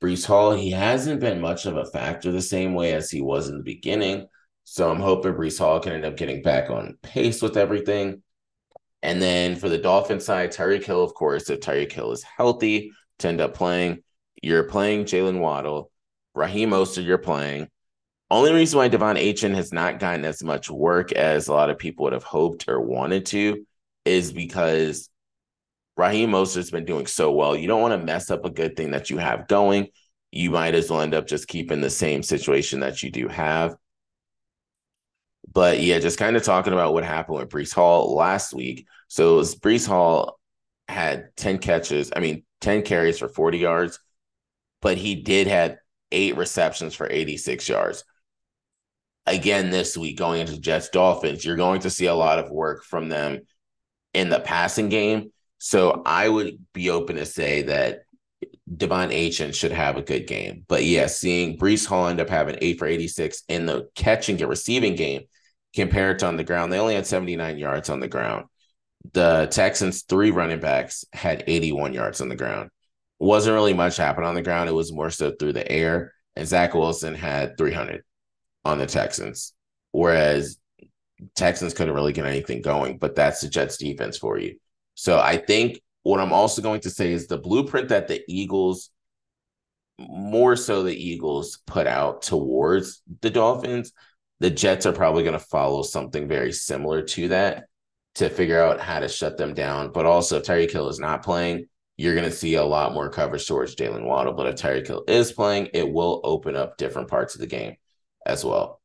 Breece 0.00 0.26
Hall, 0.26 0.50
he 0.50 0.72
hasn't 0.72 1.20
been 1.20 1.40
much 1.40 1.64
of 1.64 1.76
a 1.76 1.86
factor 1.86 2.32
the 2.32 2.42
same 2.42 2.74
way 2.74 2.92
as 2.92 3.08
he 3.08 3.22
was 3.22 3.48
in 3.48 3.58
the 3.58 3.62
beginning. 3.62 4.26
So 4.64 4.90
I'm 4.90 5.00
hoping 5.00 5.34
Breece 5.34 5.58
Hall 5.58 5.78
can 5.80 5.92
end 5.92 6.04
up 6.04 6.16
getting 6.16 6.42
back 6.42 6.70
on 6.70 6.98
pace 7.02 7.42
with 7.42 7.56
everything. 7.56 8.22
And 9.02 9.20
then 9.20 9.56
for 9.56 9.68
the 9.68 9.78
Dolphin 9.78 10.18
side, 10.18 10.52
Tyreek 10.52 10.84
Hill, 10.84 11.02
of 11.02 11.14
course, 11.14 11.50
if 11.50 11.60
Tyreek 11.60 11.92
Hill 11.92 12.12
is 12.12 12.22
healthy 12.22 12.92
to 13.18 13.28
end 13.28 13.40
up 13.40 13.54
playing, 13.54 14.02
you're 14.42 14.64
playing 14.64 15.04
Jaylen 15.04 15.38
Waddle, 15.38 15.90
Raheem 16.34 16.70
Mostert, 16.70 17.04
you're 17.04 17.18
playing. 17.18 17.68
Only 18.30 18.52
reason 18.52 18.78
why 18.78 18.88
De'Von 18.88 19.20
Achane 19.20 19.54
has 19.54 19.72
not 19.72 20.00
gotten 20.00 20.24
as 20.24 20.42
much 20.42 20.70
work 20.70 21.12
as 21.12 21.46
a 21.46 21.52
lot 21.52 21.70
of 21.70 21.78
people 21.78 22.04
would 22.04 22.14
have 22.14 22.24
hoped 22.24 22.68
or 22.68 22.80
wanted 22.80 23.26
to 23.26 23.66
is 24.04 24.32
because 24.32 25.08
Raheem 25.96 26.30
Mostert's 26.30 26.70
been 26.70 26.84
doing 26.84 27.06
so 27.06 27.30
well. 27.30 27.54
You 27.54 27.68
don't 27.68 27.82
want 27.82 27.98
to 28.00 28.04
mess 28.04 28.30
up 28.30 28.44
a 28.44 28.50
good 28.50 28.76
thing 28.76 28.90
that 28.92 29.10
you 29.10 29.18
have 29.18 29.46
going. 29.46 29.88
You 30.32 30.50
might 30.50 30.74
as 30.74 30.90
well 30.90 31.02
end 31.02 31.14
up 31.14 31.26
just 31.26 31.46
keeping 31.46 31.80
the 31.80 31.90
same 31.90 32.22
situation 32.22 32.80
that 32.80 33.02
you 33.02 33.10
do 33.10 33.28
have. 33.28 33.76
But 35.54 35.80
yeah, 35.80 36.00
just 36.00 36.18
kind 36.18 36.36
of 36.36 36.42
talking 36.42 36.72
about 36.72 36.92
what 36.92 37.04
happened 37.04 37.38
with 37.38 37.48
Breece 37.48 37.72
Hall 37.72 38.14
last 38.14 38.52
week. 38.52 38.86
So 39.08 39.40
Breece 39.40 39.86
Hall 39.86 40.38
had 40.88 41.28
10 41.36 41.58
catches, 41.58 42.12
I 42.14 42.20
mean, 42.20 42.44
10 42.60 42.82
carries 42.82 43.18
for 43.18 43.28
40 43.28 43.58
yards, 43.58 44.00
but 44.82 44.98
he 44.98 45.14
did 45.14 45.46
have 45.46 45.76
eight 46.10 46.36
receptions 46.36 46.94
for 46.94 47.08
86 47.08 47.68
yards. 47.68 48.04
Again, 49.26 49.70
this 49.70 49.96
week 49.96 50.18
going 50.18 50.40
into 50.40 50.60
Jets 50.60 50.90
Dolphins, 50.90 51.44
you're 51.44 51.56
going 51.56 51.80
to 51.80 51.90
see 51.90 52.06
a 52.06 52.14
lot 52.14 52.38
of 52.38 52.50
work 52.50 52.84
from 52.84 53.08
them 53.08 53.40
in 54.12 54.28
the 54.28 54.40
passing 54.40 54.88
game. 54.88 55.30
So 55.58 56.02
I 56.04 56.28
would 56.28 56.58
be 56.72 56.90
open 56.90 57.16
to 57.16 57.24
say 57.24 57.62
that 57.62 58.02
De'Von 58.70 59.12
Achane 59.12 59.54
should 59.54 59.72
have 59.72 59.96
a 59.96 60.02
good 60.02 60.26
game. 60.26 60.64
But 60.68 60.84
yeah, 60.84 61.06
seeing 61.06 61.58
Breece 61.58 61.86
Hall 61.86 62.08
end 62.08 62.20
up 62.20 62.28
having 62.28 62.58
eight 62.60 62.78
for 62.78 62.86
86 62.86 63.44
in 63.48 63.66
the 63.66 63.88
catching 63.94 64.40
and 64.40 64.50
receiving 64.50 64.96
game 64.96 65.22
compared 65.74 66.18
to 66.20 66.26
on 66.26 66.36
the 66.36 66.44
ground, 66.44 66.72
they 66.72 66.78
only 66.78 66.94
had 66.94 67.06
79 67.06 67.58
yards 67.58 67.90
on 67.90 68.00
the 68.00 68.08
ground. 68.08 68.46
The 69.12 69.48
Texans' 69.50 70.02
three 70.02 70.30
running 70.30 70.60
backs 70.60 71.04
had 71.12 71.44
81 71.46 71.92
yards 71.92 72.20
on 72.20 72.28
the 72.28 72.36
ground. 72.36 72.70
Wasn't 73.18 73.54
really 73.54 73.74
much 73.74 73.96
happen 73.96 74.24
on 74.24 74.34
the 74.34 74.42
ground. 74.42 74.68
It 74.68 74.72
was 74.72 74.92
more 74.92 75.10
so 75.10 75.32
through 75.32 75.52
the 75.52 75.70
air. 75.70 76.12
And 76.36 76.48
Zach 76.48 76.74
Wilson 76.74 77.14
had 77.14 77.56
300 77.58 78.02
on 78.64 78.78
the 78.78 78.86
Texans. 78.86 79.52
Whereas 79.92 80.58
Texans 81.34 81.74
couldn't 81.74 81.94
really 81.94 82.12
get 82.12 82.26
anything 82.26 82.62
going, 82.62 82.98
but 82.98 83.14
that's 83.14 83.40
the 83.40 83.48
Jets 83.48 83.76
defense 83.76 84.16
for 84.16 84.38
you. 84.38 84.56
So 84.94 85.18
I 85.18 85.36
think 85.36 85.80
what 86.02 86.20
I'm 86.20 86.32
also 86.32 86.62
going 86.62 86.80
to 86.82 86.90
say 86.90 87.12
is 87.12 87.26
the 87.26 87.38
blueprint 87.38 87.88
that 87.88 88.08
the 88.08 88.22
Eagles, 88.28 88.90
more 89.98 90.56
so 90.56 90.82
the 90.82 90.94
Eagles, 90.94 91.60
put 91.66 91.86
out 91.86 92.22
towards 92.22 93.02
the 93.20 93.30
Dolphins, 93.30 93.92
the 94.40 94.50
Jets 94.50 94.86
are 94.86 94.92
probably 94.92 95.22
going 95.22 95.38
to 95.38 95.44
follow 95.44 95.82
something 95.82 96.28
very 96.28 96.52
similar 96.52 97.02
to 97.02 97.28
that 97.28 97.64
to 98.16 98.28
figure 98.28 98.62
out 98.62 98.80
how 98.80 99.00
to 99.00 99.08
shut 99.08 99.36
them 99.36 99.54
down. 99.54 99.90
But 99.92 100.06
also, 100.06 100.38
if 100.38 100.44
Tyreek 100.44 100.70
Hill 100.70 100.88
is 100.88 100.98
not 100.98 101.24
playing, 101.24 101.66
you're 101.96 102.14
going 102.14 102.28
to 102.28 102.36
see 102.36 102.54
a 102.54 102.64
lot 102.64 102.92
more 102.92 103.08
coverage 103.08 103.46
towards 103.46 103.76
Jaylen 103.76 104.04
Waddle. 104.04 104.34
But 104.34 104.46
if 104.46 104.56
Tyreek 104.56 104.86
Hill 104.86 105.04
is 105.08 105.32
playing, 105.32 105.70
it 105.74 105.90
will 105.90 106.20
open 106.24 106.56
up 106.56 106.76
different 106.76 107.08
parts 107.08 107.34
of 107.34 107.40
the 107.40 107.46
game 107.46 107.76
as 108.26 108.44
well. 108.44 108.80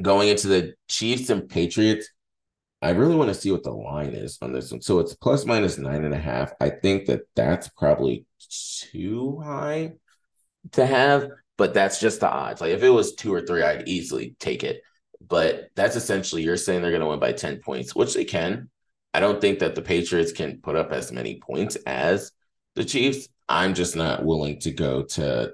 Going 0.00 0.28
into 0.28 0.48
the 0.48 0.74
Chiefs 0.88 1.30
and 1.30 1.48
Patriots, 1.48 2.08
I 2.82 2.90
really 2.90 3.16
want 3.16 3.28
to 3.28 3.34
see 3.34 3.50
what 3.50 3.62
the 3.62 3.70
line 3.70 4.10
is 4.10 4.38
on 4.42 4.52
this 4.52 4.70
one. 4.70 4.82
So 4.82 4.98
it's 4.98 5.14
plus 5.14 5.46
minus 5.46 5.78
nine 5.78 6.04
and 6.04 6.14
a 6.14 6.18
half. 6.18 6.52
I 6.60 6.70
think 6.70 7.06
that 7.06 7.22
that's 7.34 7.68
probably 7.68 8.26
too 8.50 9.40
high 9.42 9.94
to 10.72 10.86
have, 10.86 11.30
but 11.56 11.74
that's 11.74 12.00
just 12.00 12.20
the 12.20 12.30
odds. 12.30 12.60
Like 12.60 12.72
if 12.72 12.82
it 12.82 12.90
was 12.90 13.14
two 13.14 13.32
or 13.32 13.40
three, 13.40 13.62
I'd 13.62 13.88
easily 13.88 14.36
take 14.38 14.64
it. 14.64 14.82
But 15.26 15.70
that's 15.74 15.96
essentially 15.96 16.42
you're 16.42 16.56
saying 16.56 16.82
they're 16.82 16.90
going 16.90 17.00
to 17.00 17.08
win 17.08 17.18
by 17.18 17.32
10 17.32 17.60
points, 17.60 17.94
which 17.94 18.14
they 18.14 18.24
can. 18.24 18.70
I 19.14 19.20
don't 19.20 19.40
think 19.40 19.60
that 19.60 19.74
the 19.74 19.82
Patriots 19.82 20.32
can 20.32 20.60
put 20.60 20.76
up 20.76 20.92
as 20.92 21.10
many 21.10 21.40
points 21.40 21.76
as 21.86 22.32
the 22.74 22.84
Chiefs. 22.84 23.28
I'm 23.48 23.74
just 23.74 23.96
not 23.96 24.24
willing 24.24 24.60
to 24.60 24.72
go 24.72 25.02
to 25.02 25.52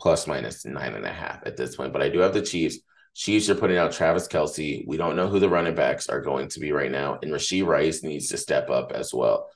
plus 0.00 0.26
minus 0.26 0.64
nine 0.64 0.94
and 0.94 1.04
a 1.04 1.12
half 1.12 1.40
at 1.46 1.56
this 1.56 1.74
point. 1.76 1.92
But 1.92 2.02
I 2.02 2.08
do 2.08 2.20
have 2.20 2.34
the 2.34 2.42
Chiefs 2.42 2.78
Chiefs 3.16 3.48
are 3.48 3.54
putting 3.54 3.78
out 3.78 3.92
Travis 3.92 4.28
Kelce. 4.28 4.86
We 4.86 4.98
don't 4.98 5.16
know 5.16 5.26
who 5.26 5.40
the 5.40 5.48
running 5.48 5.74
backs 5.74 6.10
are 6.10 6.20
going 6.20 6.48
to 6.48 6.60
be 6.60 6.70
right 6.70 6.90
now. 6.90 7.18
And 7.22 7.32
Rashee 7.32 7.66
Rice 7.66 8.02
needs 8.02 8.28
to 8.28 8.36
step 8.36 8.68
up 8.68 8.92
as 8.92 9.12
well. 9.14 9.48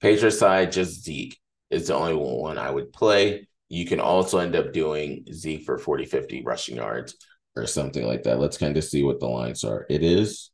Patriots 0.00 0.38
side, 0.38 0.70
just 0.70 1.02
Zeke 1.02 1.36
is 1.70 1.88
the 1.88 1.94
only 1.96 2.14
one 2.14 2.56
I 2.56 2.70
would 2.70 2.92
play. 2.92 3.48
You 3.70 3.86
can 3.86 4.00
also 4.00 4.38
end 4.38 4.56
up 4.56 4.72
doing 4.72 5.24
Zeke 5.32 5.64
for 5.64 5.78
40, 5.78 6.04
50 6.04 6.42
rushing 6.42 6.76
yards 6.76 7.16
or 7.56 7.66
something 7.66 8.04
like 8.04 8.24
that. 8.24 8.40
Let's 8.40 8.58
kind 8.58 8.76
of 8.76 8.84
see 8.84 9.02
what 9.04 9.20
the 9.20 9.28
lines 9.28 9.64
are. 9.64 9.86
It 9.88 10.02
is 10.02 10.50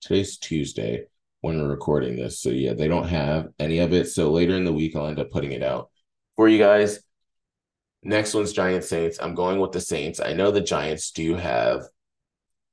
today's 0.00 0.38
Tuesday 0.38 1.04
when 1.40 1.60
we're 1.60 1.68
recording 1.68 2.14
this. 2.14 2.40
So 2.40 2.50
yeah, 2.50 2.72
they 2.72 2.86
don't 2.86 3.08
have 3.08 3.48
any 3.58 3.80
of 3.80 3.92
it. 3.92 4.08
So 4.08 4.30
later 4.30 4.54
in 4.54 4.64
the 4.64 4.72
week, 4.72 4.94
I'll 4.94 5.08
end 5.08 5.18
up 5.18 5.32
putting 5.32 5.50
it 5.52 5.64
out 5.64 5.90
for 6.36 6.48
you 6.48 6.58
guys. 6.58 7.00
Next 8.04 8.34
one's 8.34 8.52
Giants 8.52 8.88
Saints. 8.88 9.18
I'm 9.20 9.34
going 9.34 9.58
with 9.58 9.72
the 9.72 9.80
Saints. 9.80 10.20
I 10.20 10.32
know 10.32 10.50
the 10.52 10.60
Giants 10.60 11.10
do 11.10 11.34
have 11.34 11.82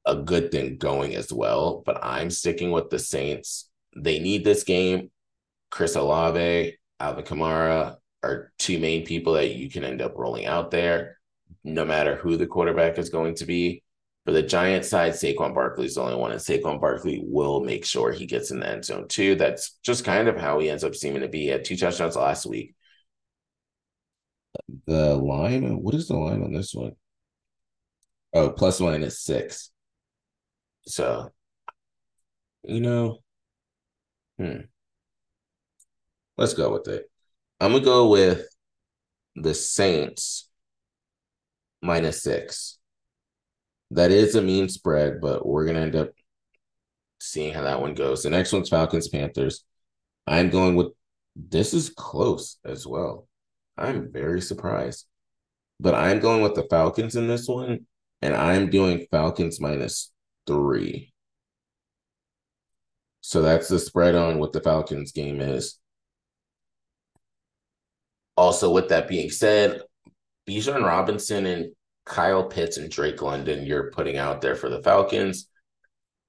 a 0.06 0.15
good 0.15 0.52
thing 0.52 0.78
going 0.78 1.15
as 1.15 1.34
well, 1.34 1.82
but 1.86 2.04
I'm 2.04 2.30
sticking 2.30 2.70
with 2.70 2.91
the 2.91 3.00
Saints. 3.00 3.70
They 3.98 4.20
need 4.20 4.44
this 4.44 4.63
game. 4.63 5.10
Chris 5.72 5.96
Olave, 5.96 6.78
Alvin 7.00 7.26
Kamara 7.26 7.96
are 8.24 8.52
two 8.60 8.80
main 8.80 9.06
people 9.06 9.34
that 9.34 9.56
you 9.56 9.70
can 9.70 9.84
end 9.84 10.02
up 10.02 10.14
rolling 10.18 10.46
out 10.46 10.72
there. 10.72 11.18
no 11.64 11.86
matter 11.86 12.16
who 12.16 12.38
the 12.38 12.48
quarterback 12.48 12.98
is 12.98 13.10
going 13.10 13.36
to 13.36 13.46
be. 13.46 13.84
For 14.26 14.32
the 14.32 14.44
Giant 14.44 14.86
side, 14.86 15.14
Saquon 15.14 15.54
Barkley 15.56 15.86
is 15.88 15.96
the 15.96 16.02
only 16.02 16.16
one, 16.16 16.32
and 16.32 16.40
Saquon 16.40 16.80
Barkley 16.80 17.22
will 17.26 17.62
make 17.64 17.86
sure 17.86 18.12
he 18.12 18.26
gets 18.28 18.52
in 18.52 18.60
the 18.60 18.68
end 18.70 18.86
zone 18.86 19.08
too. 19.08 19.36
That's 19.36 19.78
just 19.84 20.06
kind 20.06 20.28
of 20.28 20.38
how 20.38 20.60
he 20.60 20.70
ends 20.70 20.84
up 20.84 20.96
seeming 20.96 21.22
to 21.22 21.28
be. 21.28 21.42
He 21.42 21.48
had 21.48 21.66
two 21.66 21.78
touchdowns 21.78 22.16
last 22.16 22.46
week. 22.46 22.76
The 24.86 25.16
line, 25.16 25.82
what 25.82 25.96
is 25.96 26.08
the 26.08 26.18
line 26.18 26.42
on 26.44 26.54
this 26.54 26.74
one? 26.74 26.96
Oh, 28.34 28.50
plus 28.52 28.80
one 28.80 29.04
is 29.04 29.20
six. 29.20 29.72
So, 30.86 31.32
you 32.64 32.80
know, 32.82 33.20
hmm. 34.38 34.62
Let's 36.38 36.54
go 36.54 36.72
with 36.74 36.88
it. 36.88 37.11
I'm 37.62 37.74
gonna 37.74 37.86
go 37.86 38.08
with 38.08 38.47
the 39.36 39.54
Saints 39.54 40.50
minus 41.80 42.24
six. 42.24 42.80
That 43.91 44.10
is 44.10 44.34
a 44.34 44.41
mean 44.41 44.67
spread, 44.67 45.21
but 45.21 45.45
we're 45.45 45.67
gonna 45.67 45.82
end 45.82 45.95
up 45.95 46.10
seeing 47.19 47.54
how 47.54 47.62
that 47.62 47.80
one 47.80 47.93
goes. 47.93 48.24
The 48.24 48.32
next 48.32 48.52
one's 48.52 48.69
Falcons 48.69 49.10
Panthers. 49.10 49.63
I'm 50.26 50.50
going 50.50 50.76
with 50.76 50.88
this 51.36 51.76
is 51.76 51.91
close 51.91 52.58
as 52.65 52.88
well. 52.88 53.28
I'm 53.78 54.12
very 54.12 54.41
surprised. 54.41 55.06
But 55.80 55.93
I'm 55.93 56.19
going 56.19 56.41
with 56.41 56.56
the 56.56 56.65
Falcons 56.67 57.15
in 57.15 57.28
this 57.28 57.47
one, 57.47 57.86
and 58.24 58.36
I'm 58.36 58.71
doing 58.71 59.06
Falcons 59.12 59.62
minus 59.62 60.12
three. 60.47 61.13
So 63.21 63.43
that's 63.43 63.67
the 63.67 63.78
spread 63.78 64.15
on 64.15 64.39
what 64.39 64.52
the 64.52 64.62
Falcons 64.62 65.12
game 65.12 65.41
is. 65.41 65.78
Also, 68.38 68.72
with 68.72 68.89
that 68.89 69.08
being 69.08 69.30
said, 69.30 69.82
Bijan 70.48 70.86
Robinson 70.86 71.46
and 71.46 71.74
Kyle 72.06 72.44
Pitts 72.44 72.78
and 72.78 72.89
Drake 72.89 73.22
London, 73.22 73.65
you're 73.65 73.91
putting 73.91 74.17
out 74.17 74.41
there 74.41 74.56
for 74.56 74.70
the 74.70 74.82
Falcons. 74.82 75.48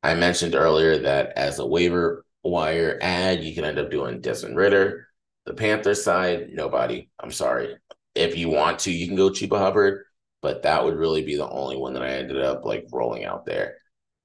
I 0.03 0.15
mentioned 0.15 0.55
earlier 0.55 0.99
that 0.99 1.33
as 1.37 1.59
a 1.59 1.67
waiver 1.67 2.25
wire 2.43 2.99
ad, 3.01 3.43
you 3.43 3.55
can 3.55 3.65
end 3.65 3.79
up 3.79 3.91
doing 3.91 4.21
Desmond 4.21 4.57
Ridder. 4.57 5.09
The 5.47 5.55
Panthers 5.55 6.05
side, 6.05 6.51
nobody. 6.53 7.09
I'm 7.21 7.33
sorry. 7.33 7.77
If 8.15 8.37
you 8.37 8.51
want 8.51 8.81
to, 8.81 8.93
you 8.93 9.07
can 9.07 9.17
go 9.17 9.31
Chuba 9.31 9.59
Hubbard, 9.59 10.05
but 10.41 10.63
that 10.63 10.85
would 10.85 10.97
really 10.97 11.25
be 11.25 11.37
the 11.37 11.49
only 11.49 11.77
one 11.77 11.95
that 11.95 12.03
I 12.03 12.11
ended 12.11 12.43
up 12.43 12.65
like 12.65 12.87
rolling 12.93 13.25
out 13.25 13.47
there. 13.47 13.77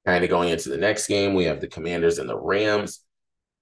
Kind 0.05 0.23
of 0.23 0.29
going 0.29 0.49
into 0.49 0.69
the 0.69 0.77
next 0.77 1.07
game, 1.07 1.33
we 1.33 1.45
have 1.45 1.61
the 1.61 1.67
Commanders 1.67 2.17
and 2.17 2.29
the 2.29 2.37
Rams. 2.37 3.01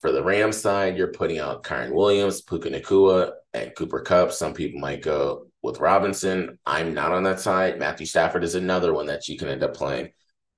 For 0.02 0.12
the 0.12 0.24
Rams 0.24 0.58
side, 0.58 0.98
you're 0.98 1.08
putting 1.08 1.40
out 1.40 1.64
Kyren 1.64 1.94
Williams, 1.94 2.42
Puka 2.42 2.70
Nacua, 2.70 3.32
and 3.54 3.74
Cooper 3.76 4.02
Kupp. 4.02 4.32
Some 4.32 4.54
people 4.54 4.80
might 4.80 5.02
go 5.02 5.48
with 5.64 5.80
Robinson. 5.80 6.60
I'm 6.66 6.94
not 6.94 7.12
on 7.12 7.24
that 7.24 7.40
side. 7.40 7.80
Matthew 7.80 8.06
Stafford 8.06 8.44
is 8.44 8.56
another 8.56 8.94
one 8.94 9.08
that 9.08 9.28
you 9.28 9.38
can 9.38 9.48
end 9.48 9.64
up 9.64 9.74
playing. 9.74 10.12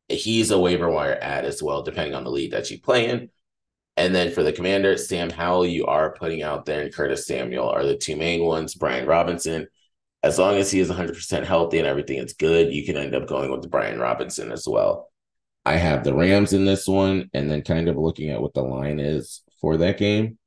He's 0.10 0.52
a 0.52 0.60
waiver 0.60 0.89
wire 0.89 1.17
ad 1.21 1.45
as 1.45 1.62
well, 1.62 1.82
depending 1.84 2.15
on 2.15 2.23
the 2.23 2.32
league 2.32 2.52
that 2.52 2.69
you 2.71 2.82
play 2.82 3.10
in. 3.10 3.30
And 3.95 4.13
then 4.13 4.32
for 4.32 4.43
the 4.43 4.54
commander, 4.54 4.95
Sam 4.97 5.30
Howell, 5.30 5.65
you 5.65 5.86
are 5.86 6.13
putting 6.13 6.43
out 6.43 6.65
there, 6.65 6.82
and 6.82 6.93
Curtis 6.93 7.26
Samuel 7.26 7.69
are 7.69 7.84
the 7.84 7.97
two 7.97 8.15
main 8.15 8.43
ones. 8.43 8.76
Brian 8.76 9.08
Robinson, 9.08 9.67
as 10.23 10.38
long 10.38 10.56
as 10.56 10.69
he 10.71 10.80
is 10.80 10.89
100% 10.89 11.45
healthy 11.45 11.80
and 11.80 11.88
everything 11.88 12.17
is 12.17 12.34
good, 12.34 12.73
you 12.73 12.86
can 12.86 12.95
end 12.95 13.15
up 13.15 13.28
going 13.28 13.52
with 13.52 13.69
Brian 13.71 14.00
Robinson 14.00 14.52
as 14.52 14.67
well. 14.67 15.10
I 15.68 15.76
have 15.76 16.06
the 16.06 16.14
Rams 16.14 16.54
in 16.54 16.64
this 16.64 16.88
one, 16.88 17.30
and 17.34 17.52
then 17.52 17.62
kind 17.62 17.90
of 17.90 17.98
looking 17.98 18.30
at 18.30 18.42
what 18.42 18.54
the 18.54 18.62
line 18.62 19.02
is 19.02 19.42
for 19.60 19.76
that 19.76 19.98
game. 19.98 20.38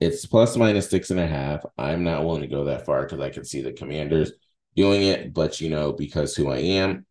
It's 0.00 0.26
plus 0.26 0.56
minus 0.56 0.90
six 0.90 1.12
and 1.12 1.20
a 1.20 1.28
half. 1.28 1.64
I'm 1.78 2.02
not 2.02 2.24
willing 2.24 2.42
to 2.42 2.48
go 2.48 2.64
that 2.64 2.84
far 2.84 3.04
because 3.04 3.20
I 3.20 3.30
can 3.30 3.44
see 3.44 3.62
the 3.62 3.72
commanders 3.72 4.32
doing 4.74 5.02
it, 5.02 5.32
but 5.32 5.60
you 5.60 5.70
know, 5.70 5.92
because 5.92 6.34
who 6.34 6.50
I 6.50 6.58
am, 6.58 7.06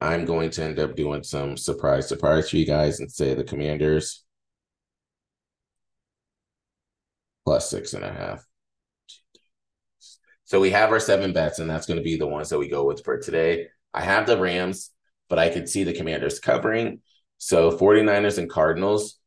I'm 0.00 0.24
going 0.24 0.50
to 0.50 0.64
end 0.64 0.80
up 0.80 0.96
doing 0.96 1.22
some 1.22 1.56
surprise, 1.56 2.08
surprise 2.08 2.50
for 2.50 2.56
you 2.56 2.66
guys 2.66 2.98
and 2.98 3.12
say 3.12 3.34
the 3.34 3.44
commanders 3.44 4.24
plus 7.44 7.70
six 7.70 7.94
and 7.94 8.04
a 8.04 8.12
half. 8.12 8.44
So 10.46 10.60
we 10.60 10.70
have 10.70 10.90
our 10.90 10.98
seven 10.98 11.32
bets, 11.32 11.60
and 11.60 11.70
that's 11.70 11.86
going 11.86 11.98
to 11.98 12.02
be 12.02 12.16
the 12.16 12.26
ones 12.26 12.48
that 12.48 12.58
we 12.58 12.68
go 12.68 12.84
with 12.84 13.04
for 13.04 13.20
today. 13.20 13.68
I 13.94 14.00
have 14.00 14.26
the 14.26 14.36
Rams, 14.36 14.90
but 15.28 15.38
I 15.38 15.48
could 15.48 15.68
see 15.68 15.84
the 15.84 15.92
commanders 15.92 16.40
covering. 16.40 17.00
So 17.38 17.76
49ers 17.76 18.38
and 18.38 18.48
Cardinals 18.48 19.18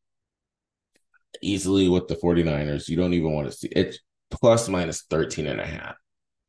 easily 1.41 1.89
with 1.89 2.07
the 2.07 2.15
49ers. 2.15 2.88
You 2.88 2.97
don't 2.97 3.13
even 3.13 3.33
want 3.33 3.49
to 3.49 3.57
see 3.57 3.67
it 3.67 3.97
plus 4.31 4.69
minus 4.69 5.03
13 5.03 5.47
and 5.47 5.62
a 5.62 5.65
half. 5.65 5.95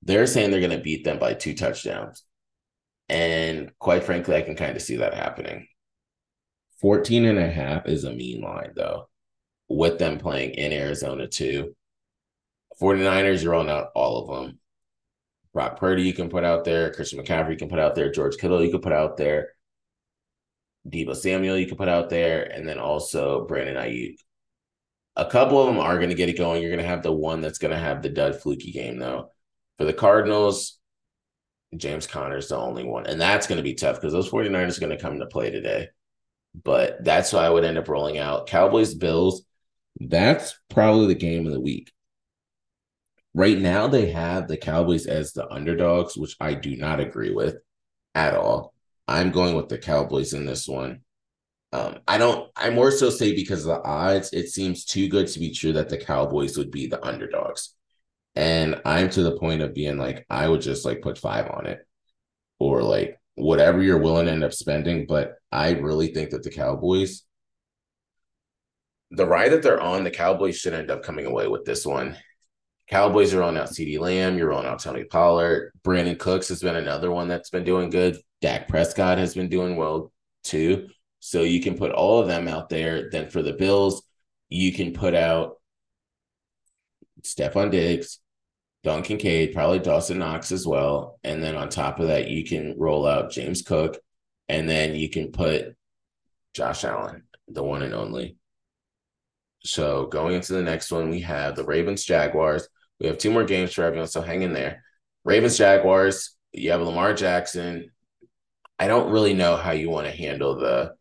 They're 0.02 0.26
saying 0.26 0.50
they're 0.50 0.60
going 0.60 0.76
to 0.76 0.78
beat 0.78 1.04
them 1.04 1.18
by 1.18 1.34
two 1.34 1.54
touchdowns. 1.54 2.24
And 3.08 3.72
quite 3.78 4.04
frankly, 4.04 4.36
I 4.36 4.42
can 4.42 4.56
kind 4.56 4.76
of 4.76 4.82
see 4.82 4.96
that 4.96 5.14
happening. 5.14 5.66
14 6.80 7.24
and 7.24 7.38
a 7.38 7.50
half 7.50 7.86
is 7.86 8.04
a 8.04 8.12
mean 8.12 8.40
line, 8.42 8.72
though, 8.76 9.08
with 9.68 9.98
them 9.98 10.18
playing 10.18 10.50
in 10.50 10.72
Arizona, 10.72 11.26
too. 11.26 11.74
49ers, 12.80 13.42
you're 13.42 13.54
on 13.54 13.68
out 13.68 13.88
all 13.94 14.22
of 14.22 14.44
them. 14.44 14.58
Brock 15.58 15.80
Purdy, 15.80 16.04
you 16.04 16.12
can 16.12 16.28
put 16.28 16.44
out 16.44 16.64
there. 16.64 16.92
Christian 16.92 17.18
McCaffrey, 17.18 17.50
you 17.50 17.56
can 17.56 17.68
put 17.68 17.80
out 17.80 17.96
there. 17.96 18.12
George 18.12 18.36
Kittle, 18.36 18.62
you 18.62 18.70
can 18.70 18.80
put 18.80 18.92
out 18.92 19.16
there. 19.16 19.54
Deebo 20.88 21.16
Samuel, 21.16 21.58
you 21.58 21.66
can 21.66 21.76
put 21.76 21.88
out 21.88 22.10
there. 22.10 22.44
And 22.44 22.68
then 22.68 22.78
also 22.78 23.44
Brandon 23.44 23.74
Aiyuk. 23.74 24.18
A 25.16 25.26
couple 25.26 25.60
of 25.60 25.66
them 25.66 25.80
are 25.80 25.96
going 25.96 26.10
to 26.10 26.14
get 26.14 26.28
it 26.28 26.38
going. 26.38 26.62
You're 26.62 26.70
going 26.70 26.80
to 26.80 26.88
have 26.88 27.02
the 27.02 27.10
one 27.10 27.40
that's 27.40 27.58
going 27.58 27.72
to 27.72 27.76
have 27.76 28.02
the 28.02 28.08
dud 28.08 28.40
fluky 28.40 28.70
game, 28.70 29.00
though. 29.00 29.32
For 29.78 29.84
the 29.84 29.92
Cardinals, 29.92 30.78
James 31.76 32.06
Conner's 32.06 32.50
the 32.50 32.56
only 32.56 32.84
one. 32.84 33.06
And 33.06 33.20
that's 33.20 33.48
going 33.48 33.56
to 33.56 33.64
be 33.64 33.74
tough 33.74 33.96
because 33.96 34.12
those 34.12 34.30
49ers 34.30 34.76
are 34.76 34.80
going 34.80 34.96
to 34.96 35.02
come 35.02 35.14
into 35.14 35.26
play 35.26 35.50
today. 35.50 35.88
But 36.62 37.02
that's 37.02 37.32
why 37.32 37.44
I 37.44 37.50
would 37.50 37.64
end 37.64 37.78
up 37.78 37.88
rolling 37.88 38.18
out. 38.18 38.46
Cowboys, 38.46 38.94
Bills, 38.94 39.42
that's 39.98 40.56
probably 40.68 41.08
the 41.08 41.16
game 41.16 41.48
of 41.48 41.52
the 41.52 41.60
week. 41.60 41.90
Right 43.38 43.56
now, 43.56 43.86
they 43.86 44.10
have 44.10 44.48
the 44.48 44.56
Cowboys 44.56 45.06
as 45.06 45.32
the 45.32 45.48
underdogs, 45.48 46.16
which 46.16 46.34
I 46.40 46.54
do 46.54 46.74
not 46.76 46.98
agree 46.98 47.30
with 47.30 47.58
at 48.16 48.34
all. 48.34 48.74
I'm 49.06 49.30
going 49.30 49.54
with 49.54 49.68
the 49.68 49.78
Cowboys 49.78 50.32
in 50.32 50.44
this 50.44 50.66
one. 50.66 51.02
Um, 51.72 52.00
I 52.08 52.18
don't. 52.18 52.50
I 52.56 52.70
more 52.70 52.90
so 52.90 53.10
say 53.10 53.36
because 53.36 53.64
of 53.64 53.68
the 53.68 53.88
odds, 53.88 54.32
it 54.32 54.48
seems 54.48 54.84
too 54.84 55.08
good 55.08 55.28
to 55.28 55.38
be 55.38 55.52
true 55.52 55.72
that 55.74 55.88
the 55.88 55.98
Cowboys 55.98 56.58
would 56.58 56.72
be 56.72 56.88
the 56.88 57.00
underdogs, 57.06 57.76
and 58.34 58.80
I'm 58.84 59.08
to 59.10 59.22
the 59.22 59.38
point 59.38 59.62
of 59.62 59.72
being 59.72 59.98
like, 59.98 60.26
I 60.28 60.48
would 60.48 60.60
just 60.60 60.84
like 60.84 61.00
put 61.00 61.16
five 61.16 61.48
on 61.48 61.66
it, 61.66 61.86
or 62.58 62.82
like 62.82 63.20
whatever 63.36 63.80
you're 63.80 63.98
willing 63.98 64.26
to 64.26 64.32
end 64.32 64.42
up 64.42 64.52
spending. 64.52 65.06
But 65.06 65.34
I 65.52 65.74
really 65.74 66.08
think 66.08 66.30
that 66.30 66.42
the 66.42 66.50
Cowboys, 66.50 67.22
the 69.12 69.26
ride 69.26 69.52
that 69.52 69.62
they're 69.62 69.80
on, 69.80 70.02
the 70.02 70.10
Cowboys 70.10 70.58
should 70.58 70.74
end 70.74 70.90
up 70.90 71.04
coming 71.04 71.26
away 71.26 71.46
with 71.46 71.64
this 71.64 71.86
one. 71.86 72.16
Cowboys 72.90 73.34
are 73.34 73.40
rolling 73.40 73.58
out 73.58 73.68
CeeDee 73.68 73.98
Lamb. 73.98 74.38
You're 74.38 74.48
rolling 74.48 74.66
out 74.66 74.80
Tony 74.80 75.04
Pollard. 75.04 75.72
Brandin 75.84 76.18
Cooks 76.18 76.48
has 76.48 76.62
been 76.62 76.76
another 76.76 77.10
one 77.10 77.28
that's 77.28 77.50
been 77.50 77.64
doing 77.64 77.90
good. 77.90 78.18
Dak 78.40 78.68
Prescott 78.68 79.18
has 79.18 79.34
been 79.34 79.48
doing 79.48 79.76
well 79.76 80.10
too. 80.42 80.88
So 81.20 81.42
you 81.42 81.60
can 81.60 81.76
put 81.76 81.92
all 81.92 82.20
of 82.20 82.28
them 82.28 82.48
out 82.48 82.68
there. 82.68 83.10
Then 83.10 83.28
for 83.28 83.42
the 83.42 83.52
Bills, 83.52 84.02
you 84.48 84.72
can 84.72 84.92
put 84.92 85.14
out 85.14 85.56
Stefon 87.22 87.70
Diggs, 87.70 88.20
Dalton 88.84 89.04
Kincaid, 89.04 89.52
probably 89.52 89.80
Dawson 89.80 90.18
Knox 90.18 90.50
as 90.50 90.66
well. 90.66 91.18
And 91.24 91.42
then 91.42 91.56
on 91.56 91.68
top 91.68 92.00
of 92.00 92.06
that, 92.08 92.28
you 92.28 92.44
can 92.44 92.74
roll 92.78 93.06
out 93.06 93.32
James 93.32 93.60
Cook. 93.60 93.98
And 94.48 94.68
then 94.68 94.94
you 94.94 95.10
can 95.10 95.30
put 95.30 95.76
Josh 96.54 96.84
Allen, 96.84 97.24
the 97.48 97.62
one 97.62 97.82
and 97.82 97.92
only. 97.92 98.36
So 99.62 100.06
going 100.06 100.36
into 100.36 100.54
the 100.54 100.62
next 100.62 100.90
one, 100.90 101.10
we 101.10 101.20
have 101.20 101.54
the 101.54 101.64
Ravens 101.64 102.04
Jaguars. 102.04 102.66
We 103.00 103.06
have 103.06 103.18
two 103.18 103.30
more 103.30 103.44
games 103.44 103.72
for 103.72 103.84
everyone, 103.84 104.08
so 104.08 104.22
hang 104.22 104.42
in 104.42 104.52
there. 104.52 104.82
Ravens 105.24 105.58
Jaguars, 105.58 106.36
you 106.52 106.70
have 106.70 106.80
Lamar 106.80 107.14
Jackson. 107.14 107.90
I 108.78 108.86
don't 108.86 109.10
really 109.10 109.34
know 109.34 109.56
how 109.56 109.72
you 109.72 109.90
want 109.90 110.06
to 110.06 110.12
handle 110.12 110.56
the 110.56 110.94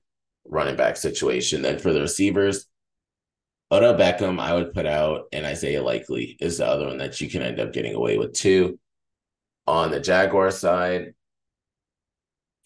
running 0.46 0.76
back 0.76 0.98
situation. 0.98 1.62
Then 1.62 1.80
for 1.80 1.94
the 1.94 2.02
receivers, 2.02 2.66
Odell 3.72 3.96
Beckham, 3.96 4.40
I 4.40 4.54
would 4.54 4.74
put 4.74 4.86
out, 4.86 5.26
and 5.32 5.46
Isaiah 5.46 5.84
Likely 5.84 6.38
is 6.40 6.58
the 6.58 6.68
other 6.68 6.88
one 6.88 6.98
that 7.00 7.20
you 7.20 7.30
can 7.30 7.42
end 7.42 7.60
up 7.60 7.74
getting 7.74 7.96
away 7.96 8.18
with 8.18 8.34
too. 8.34 8.80
On 9.66 9.92
the 9.92 10.00
Jaguar 10.00 10.52
side, 10.52 11.14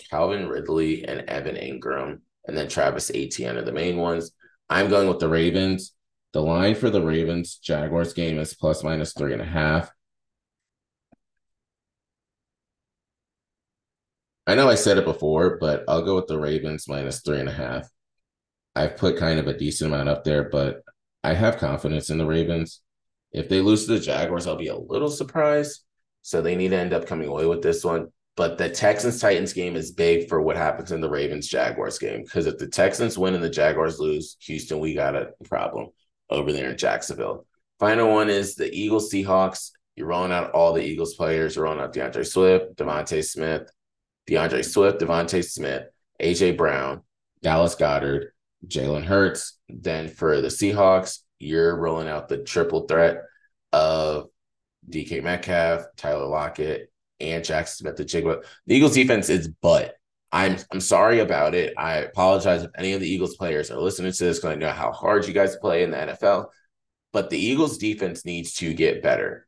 Calvin 0.10 0.48
Ridley 0.48 1.06
and 1.06 1.22
Evan 1.22 1.56
Engram, 1.56 2.20
and 2.46 2.58
then 2.58 2.68
Travis 2.68 3.10
Etienne 3.14 3.58
are 3.58 3.64
the 3.64 3.72
main 3.72 3.98
ones. 3.98 4.32
I'm 4.70 4.90
going 4.90 5.08
with 5.08 5.20
the 5.20 5.30
Ravens. 5.30 5.94
The 6.34 6.42
line 6.42 6.76
for 6.76 6.90
the 6.90 7.02
Ravens 7.02 7.58
Jaguars 7.58 8.14
game 8.14 8.40
is 8.40 8.54
plus 8.54 8.84
minus 8.84 9.14
three 9.14 9.34
and 9.34 9.42
a 9.42 9.46
half. 9.46 9.92
I 14.48 14.56
know 14.56 14.70
I 14.70 14.76
said 14.76 14.98
it 14.98 15.06
before, 15.06 15.58
but 15.60 15.84
I'll 15.90 16.04
go 16.04 16.16
with 16.16 16.28
the 16.28 16.40
Ravens 16.40 16.88
minus 16.88 17.22
three 17.22 17.40
and 17.40 17.50
a 17.50 17.54
half. 17.54 17.88
I've 18.76 18.96
put 18.96 19.18
kind 19.18 19.40
of 19.40 19.48
a 19.48 19.58
decent 19.58 19.94
amount 19.94 20.08
up 20.08 20.24
there, 20.24 20.50
but 20.50 20.82
I 21.24 21.34
have 21.34 21.58
confidence 21.58 22.10
in 22.10 22.18
the 22.18 22.26
Ravens. 22.26 22.82
If 23.34 23.50
they 23.50 23.60
lose 23.60 23.86
to 23.86 23.94
the 23.94 24.00
Jaguars, 24.00 24.48
I'll 24.48 24.56
be 24.56 24.68
a 24.68 24.78
little 24.78 25.10
surprised. 25.10 25.84
So 26.22 26.42
they 26.42 26.56
need 26.56 26.70
to 26.70 26.78
end 26.78 26.94
up 26.94 27.08
coming 27.08 27.28
away 27.28 27.46
with 27.46 27.62
this 27.62 27.84
one. 27.84 28.08
But 28.38 28.58
the 28.58 28.70
Texans 28.70 29.20
Titans 29.20 29.52
game 29.52 29.76
is 29.76 29.92
big 29.92 30.30
for 30.30 30.42
what 30.42 30.56
happens 30.56 30.94
in 30.94 31.02
the 31.02 31.10
Ravens 31.10 31.48
Jaguars 31.48 32.00
game. 32.00 32.24
Because 32.24 32.48
if 32.48 32.58
the 32.58 32.68
Texans 32.68 33.18
win 33.18 33.36
and 33.36 33.44
the 33.44 33.50
Jaguars 33.50 34.00
lose, 34.00 34.38
Houston, 34.42 34.80
we 34.80 34.94
got 34.94 35.16
a 35.16 35.32
problem 35.44 35.90
over 36.32 36.52
there 36.52 36.72
in 36.72 36.78
Jacksonville. 36.78 37.46
Final 37.80 38.12
one 38.12 38.30
is 38.30 38.56
the 38.56 38.74
Eagles 38.74 39.12
Seahawks. 39.12 39.72
You're 39.96 40.08
rolling 40.08 40.32
out 40.32 40.52
all 40.52 40.74
the 40.74 40.84
Eagles 40.84 41.16
players. 41.16 41.56
You're 41.56 41.66
rolling 41.66 41.82
out 41.82 41.94
D'Andre 41.94 42.24
Swift, 42.24 42.78
DeVonta 42.78 43.24
Smith, 43.24 43.70
D'Andre 44.28 44.62
Swift, 44.62 45.02
DeVonta 45.02 45.44
Smith, 45.44 45.84
AJ 46.22 46.58
Brown, 46.58 47.02
Dallas 47.42 47.76
Goedert, 47.76 48.30
Jalen 48.66 49.04
Hurts. 49.04 49.60
Then 49.68 50.08
for 50.08 50.42
the 50.42 50.48
Seahawks, 50.48 51.20
you're 51.40 51.76
rolling 51.76 52.08
out 52.08 52.30
the 52.30 52.38
triple 52.38 52.88
threat 52.88 53.18
of 53.74 54.30
DK 54.90 55.24
Metcalf, 55.24 55.84
Tyler 55.98 56.28
Lockett, 56.28 56.92
and 57.20 57.44
Jackson 57.44 57.86
Smith-Njigba. 57.86 58.44
The 58.66 58.76
Eagles 58.76 58.94
defense 58.94 59.30
is 59.30 59.48
but. 59.62 59.96
I'm 60.32 60.58
I'm 60.72 60.80
sorry 60.80 61.20
about 61.20 61.56
it. 61.56 61.74
I 61.78 61.98
apologize 61.98 62.64
if 62.64 62.72
any 62.78 62.94
of 62.94 63.02
the 63.02 63.10
Eagles 63.10 63.36
players 63.36 63.70
are 63.70 63.80
listening 63.80 64.12
to 64.12 64.24
this 64.24 64.40
because 64.40 64.52
I 64.52 64.56
know 64.56 64.72
how 64.72 64.92
hard 64.92 65.28
you 65.28 65.34
guys 65.34 65.58
play 65.58 65.84
in 65.84 65.92
the 65.92 65.98
NFL. 65.98 66.48
But 67.12 67.30
the 67.30 67.38
Eagles 67.38 67.78
defense 67.78 68.24
needs 68.24 68.54
to 68.56 68.74
get 68.74 69.04
better. 69.04 69.48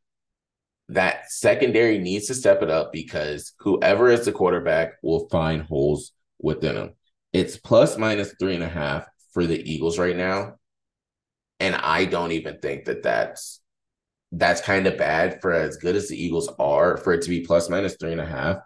That 0.89 1.31
secondary 1.31 1.97
needs 1.99 2.27
to 2.27 2.35
step 2.35 2.61
it 2.61 2.69
up 2.69 2.91
because 2.91 3.53
whoever 3.59 4.09
is 4.09 4.25
the 4.25 4.33
quarterback 4.33 4.95
will 5.01 5.29
find 5.29 5.61
holes 5.61 6.11
within 6.39 6.75
them. 6.75 6.93
It's 7.31 7.55
plus 7.57 7.97
minus 7.97 8.35
three 8.37 8.55
and 8.55 8.63
a 8.63 8.69
half 8.69 9.07
for 9.33 9.45
the 9.45 9.59
Eagles 9.59 9.97
right 9.97 10.15
now. 10.15 10.55
And 11.61 11.75
I 11.75 12.03
don't 12.03 12.33
even 12.33 12.59
think 12.59 12.85
that 12.85 13.03
that's 13.03 13.61
that's 14.33 14.61
kind 14.61 14.87
of 14.87 14.97
bad 14.97 15.39
for 15.41 15.53
as 15.53 15.77
good 15.77 15.95
as 15.95 16.09
the 16.09 16.21
Eagles 16.21 16.49
are 16.59 16.97
for 16.97 17.13
it 17.13 17.21
to 17.21 17.29
be 17.29 17.41
plus 17.41 17.69
minus 17.69 17.95
three 17.95 18.11
and 18.11 18.21
a 18.21 18.25
half. 18.25 18.57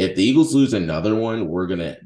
If 0.00 0.16
the 0.16 0.24
Eagles 0.24 0.54
lose 0.54 0.72
another 0.72 1.14
one, 1.14 1.46
we're 1.46 1.66
gonna 1.66 1.98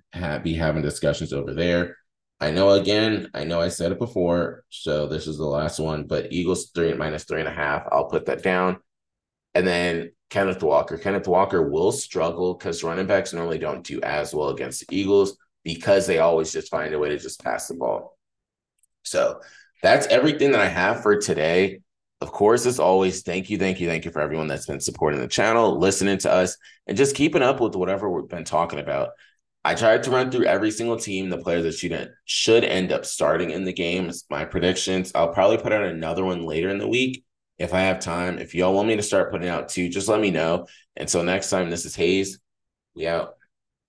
be 0.42 0.52
having 0.52 0.82
discussions 0.82 1.32
over 1.32 1.54
there. 1.54 1.96
I 2.40 2.50
know 2.50 2.70
again, 2.70 3.30
I 3.34 3.44
know 3.44 3.60
I 3.60 3.68
said 3.68 3.92
it 3.92 4.00
before, 4.00 4.64
so 4.68 5.06
this 5.06 5.28
is 5.28 5.38
the 5.38 5.44
last 5.44 5.78
one, 5.78 6.08
but 6.08 6.32
Eagles 6.32 6.70
three 6.74 6.92
minus 6.94 7.22
three 7.22 7.38
and 7.38 7.48
a 7.48 7.52
half. 7.52 7.84
I'll 7.92 8.06
put 8.06 8.26
that 8.26 8.42
down. 8.42 8.78
And 9.54 9.64
then 9.64 10.10
Kenneth 10.28 10.60
Walker. 10.64 10.98
Kenneth 10.98 11.28
Walker 11.28 11.70
will 11.70 11.92
struggle 11.92 12.54
because 12.54 12.82
running 12.82 13.06
backs 13.06 13.32
normally 13.32 13.58
don't 13.58 13.86
do 13.86 14.00
as 14.00 14.34
well 14.34 14.48
against 14.48 14.80
the 14.80 14.96
Eagles 14.96 15.38
because 15.62 16.08
they 16.08 16.18
always 16.18 16.52
just 16.52 16.72
find 16.72 16.92
a 16.94 16.98
way 16.98 17.10
to 17.10 17.18
just 17.20 17.44
pass 17.44 17.68
the 17.68 17.74
ball. 17.74 18.18
So 19.04 19.38
that's 19.84 20.08
everything 20.08 20.50
that 20.50 20.60
I 20.60 20.68
have 20.68 21.00
for 21.04 21.20
today. 21.20 21.78
Of 22.24 22.32
course, 22.32 22.64
as 22.64 22.80
always, 22.80 23.20
thank 23.20 23.50
you, 23.50 23.58
thank 23.58 23.80
you, 23.80 23.86
thank 23.86 24.06
you 24.06 24.10
for 24.10 24.22
everyone 24.22 24.46
that's 24.46 24.64
been 24.64 24.80
supporting 24.80 25.20
the 25.20 25.28
channel, 25.28 25.78
listening 25.78 26.16
to 26.20 26.32
us, 26.32 26.56
and 26.86 26.96
just 26.96 27.14
keeping 27.14 27.42
up 27.42 27.60
with 27.60 27.76
whatever 27.76 28.08
we've 28.08 28.30
been 28.30 28.44
talking 28.44 28.78
about. 28.78 29.10
I 29.62 29.74
tried 29.74 30.04
to 30.04 30.10
run 30.10 30.30
through 30.30 30.46
every 30.46 30.70
single 30.70 30.96
team, 30.96 31.28
the 31.28 31.36
players 31.36 31.64
that 31.64 31.74
should 31.74 32.12
should 32.24 32.64
end 32.64 32.92
up 32.92 33.04
starting 33.04 33.50
in 33.50 33.64
the 33.64 33.74
games. 33.74 34.24
My 34.30 34.46
predictions. 34.46 35.12
I'll 35.14 35.34
probably 35.34 35.58
put 35.58 35.72
out 35.72 35.84
another 35.84 36.24
one 36.24 36.46
later 36.46 36.70
in 36.70 36.78
the 36.78 36.88
week 36.88 37.26
if 37.58 37.74
I 37.74 37.80
have 37.80 38.00
time. 38.00 38.38
If 38.38 38.54
y'all 38.54 38.72
want 38.72 38.88
me 38.88 38.96
to 38.96 39.02
start 39.02 39.30
putting 39.30 39.50
out 39.50 39.68
two, 39.68 39.90
just 39.90 40.08
let 40.08 40.18
me 40.18 40.30
know. 40.30 40.66
Until 40.96 41.24
next 41.24 41.50
time, 41.50 41.68
this 41.68 41.84
is 41.84 41.94
Hayes. 41.94 42.38
We 42.94 43.06
out. 43.06 43.33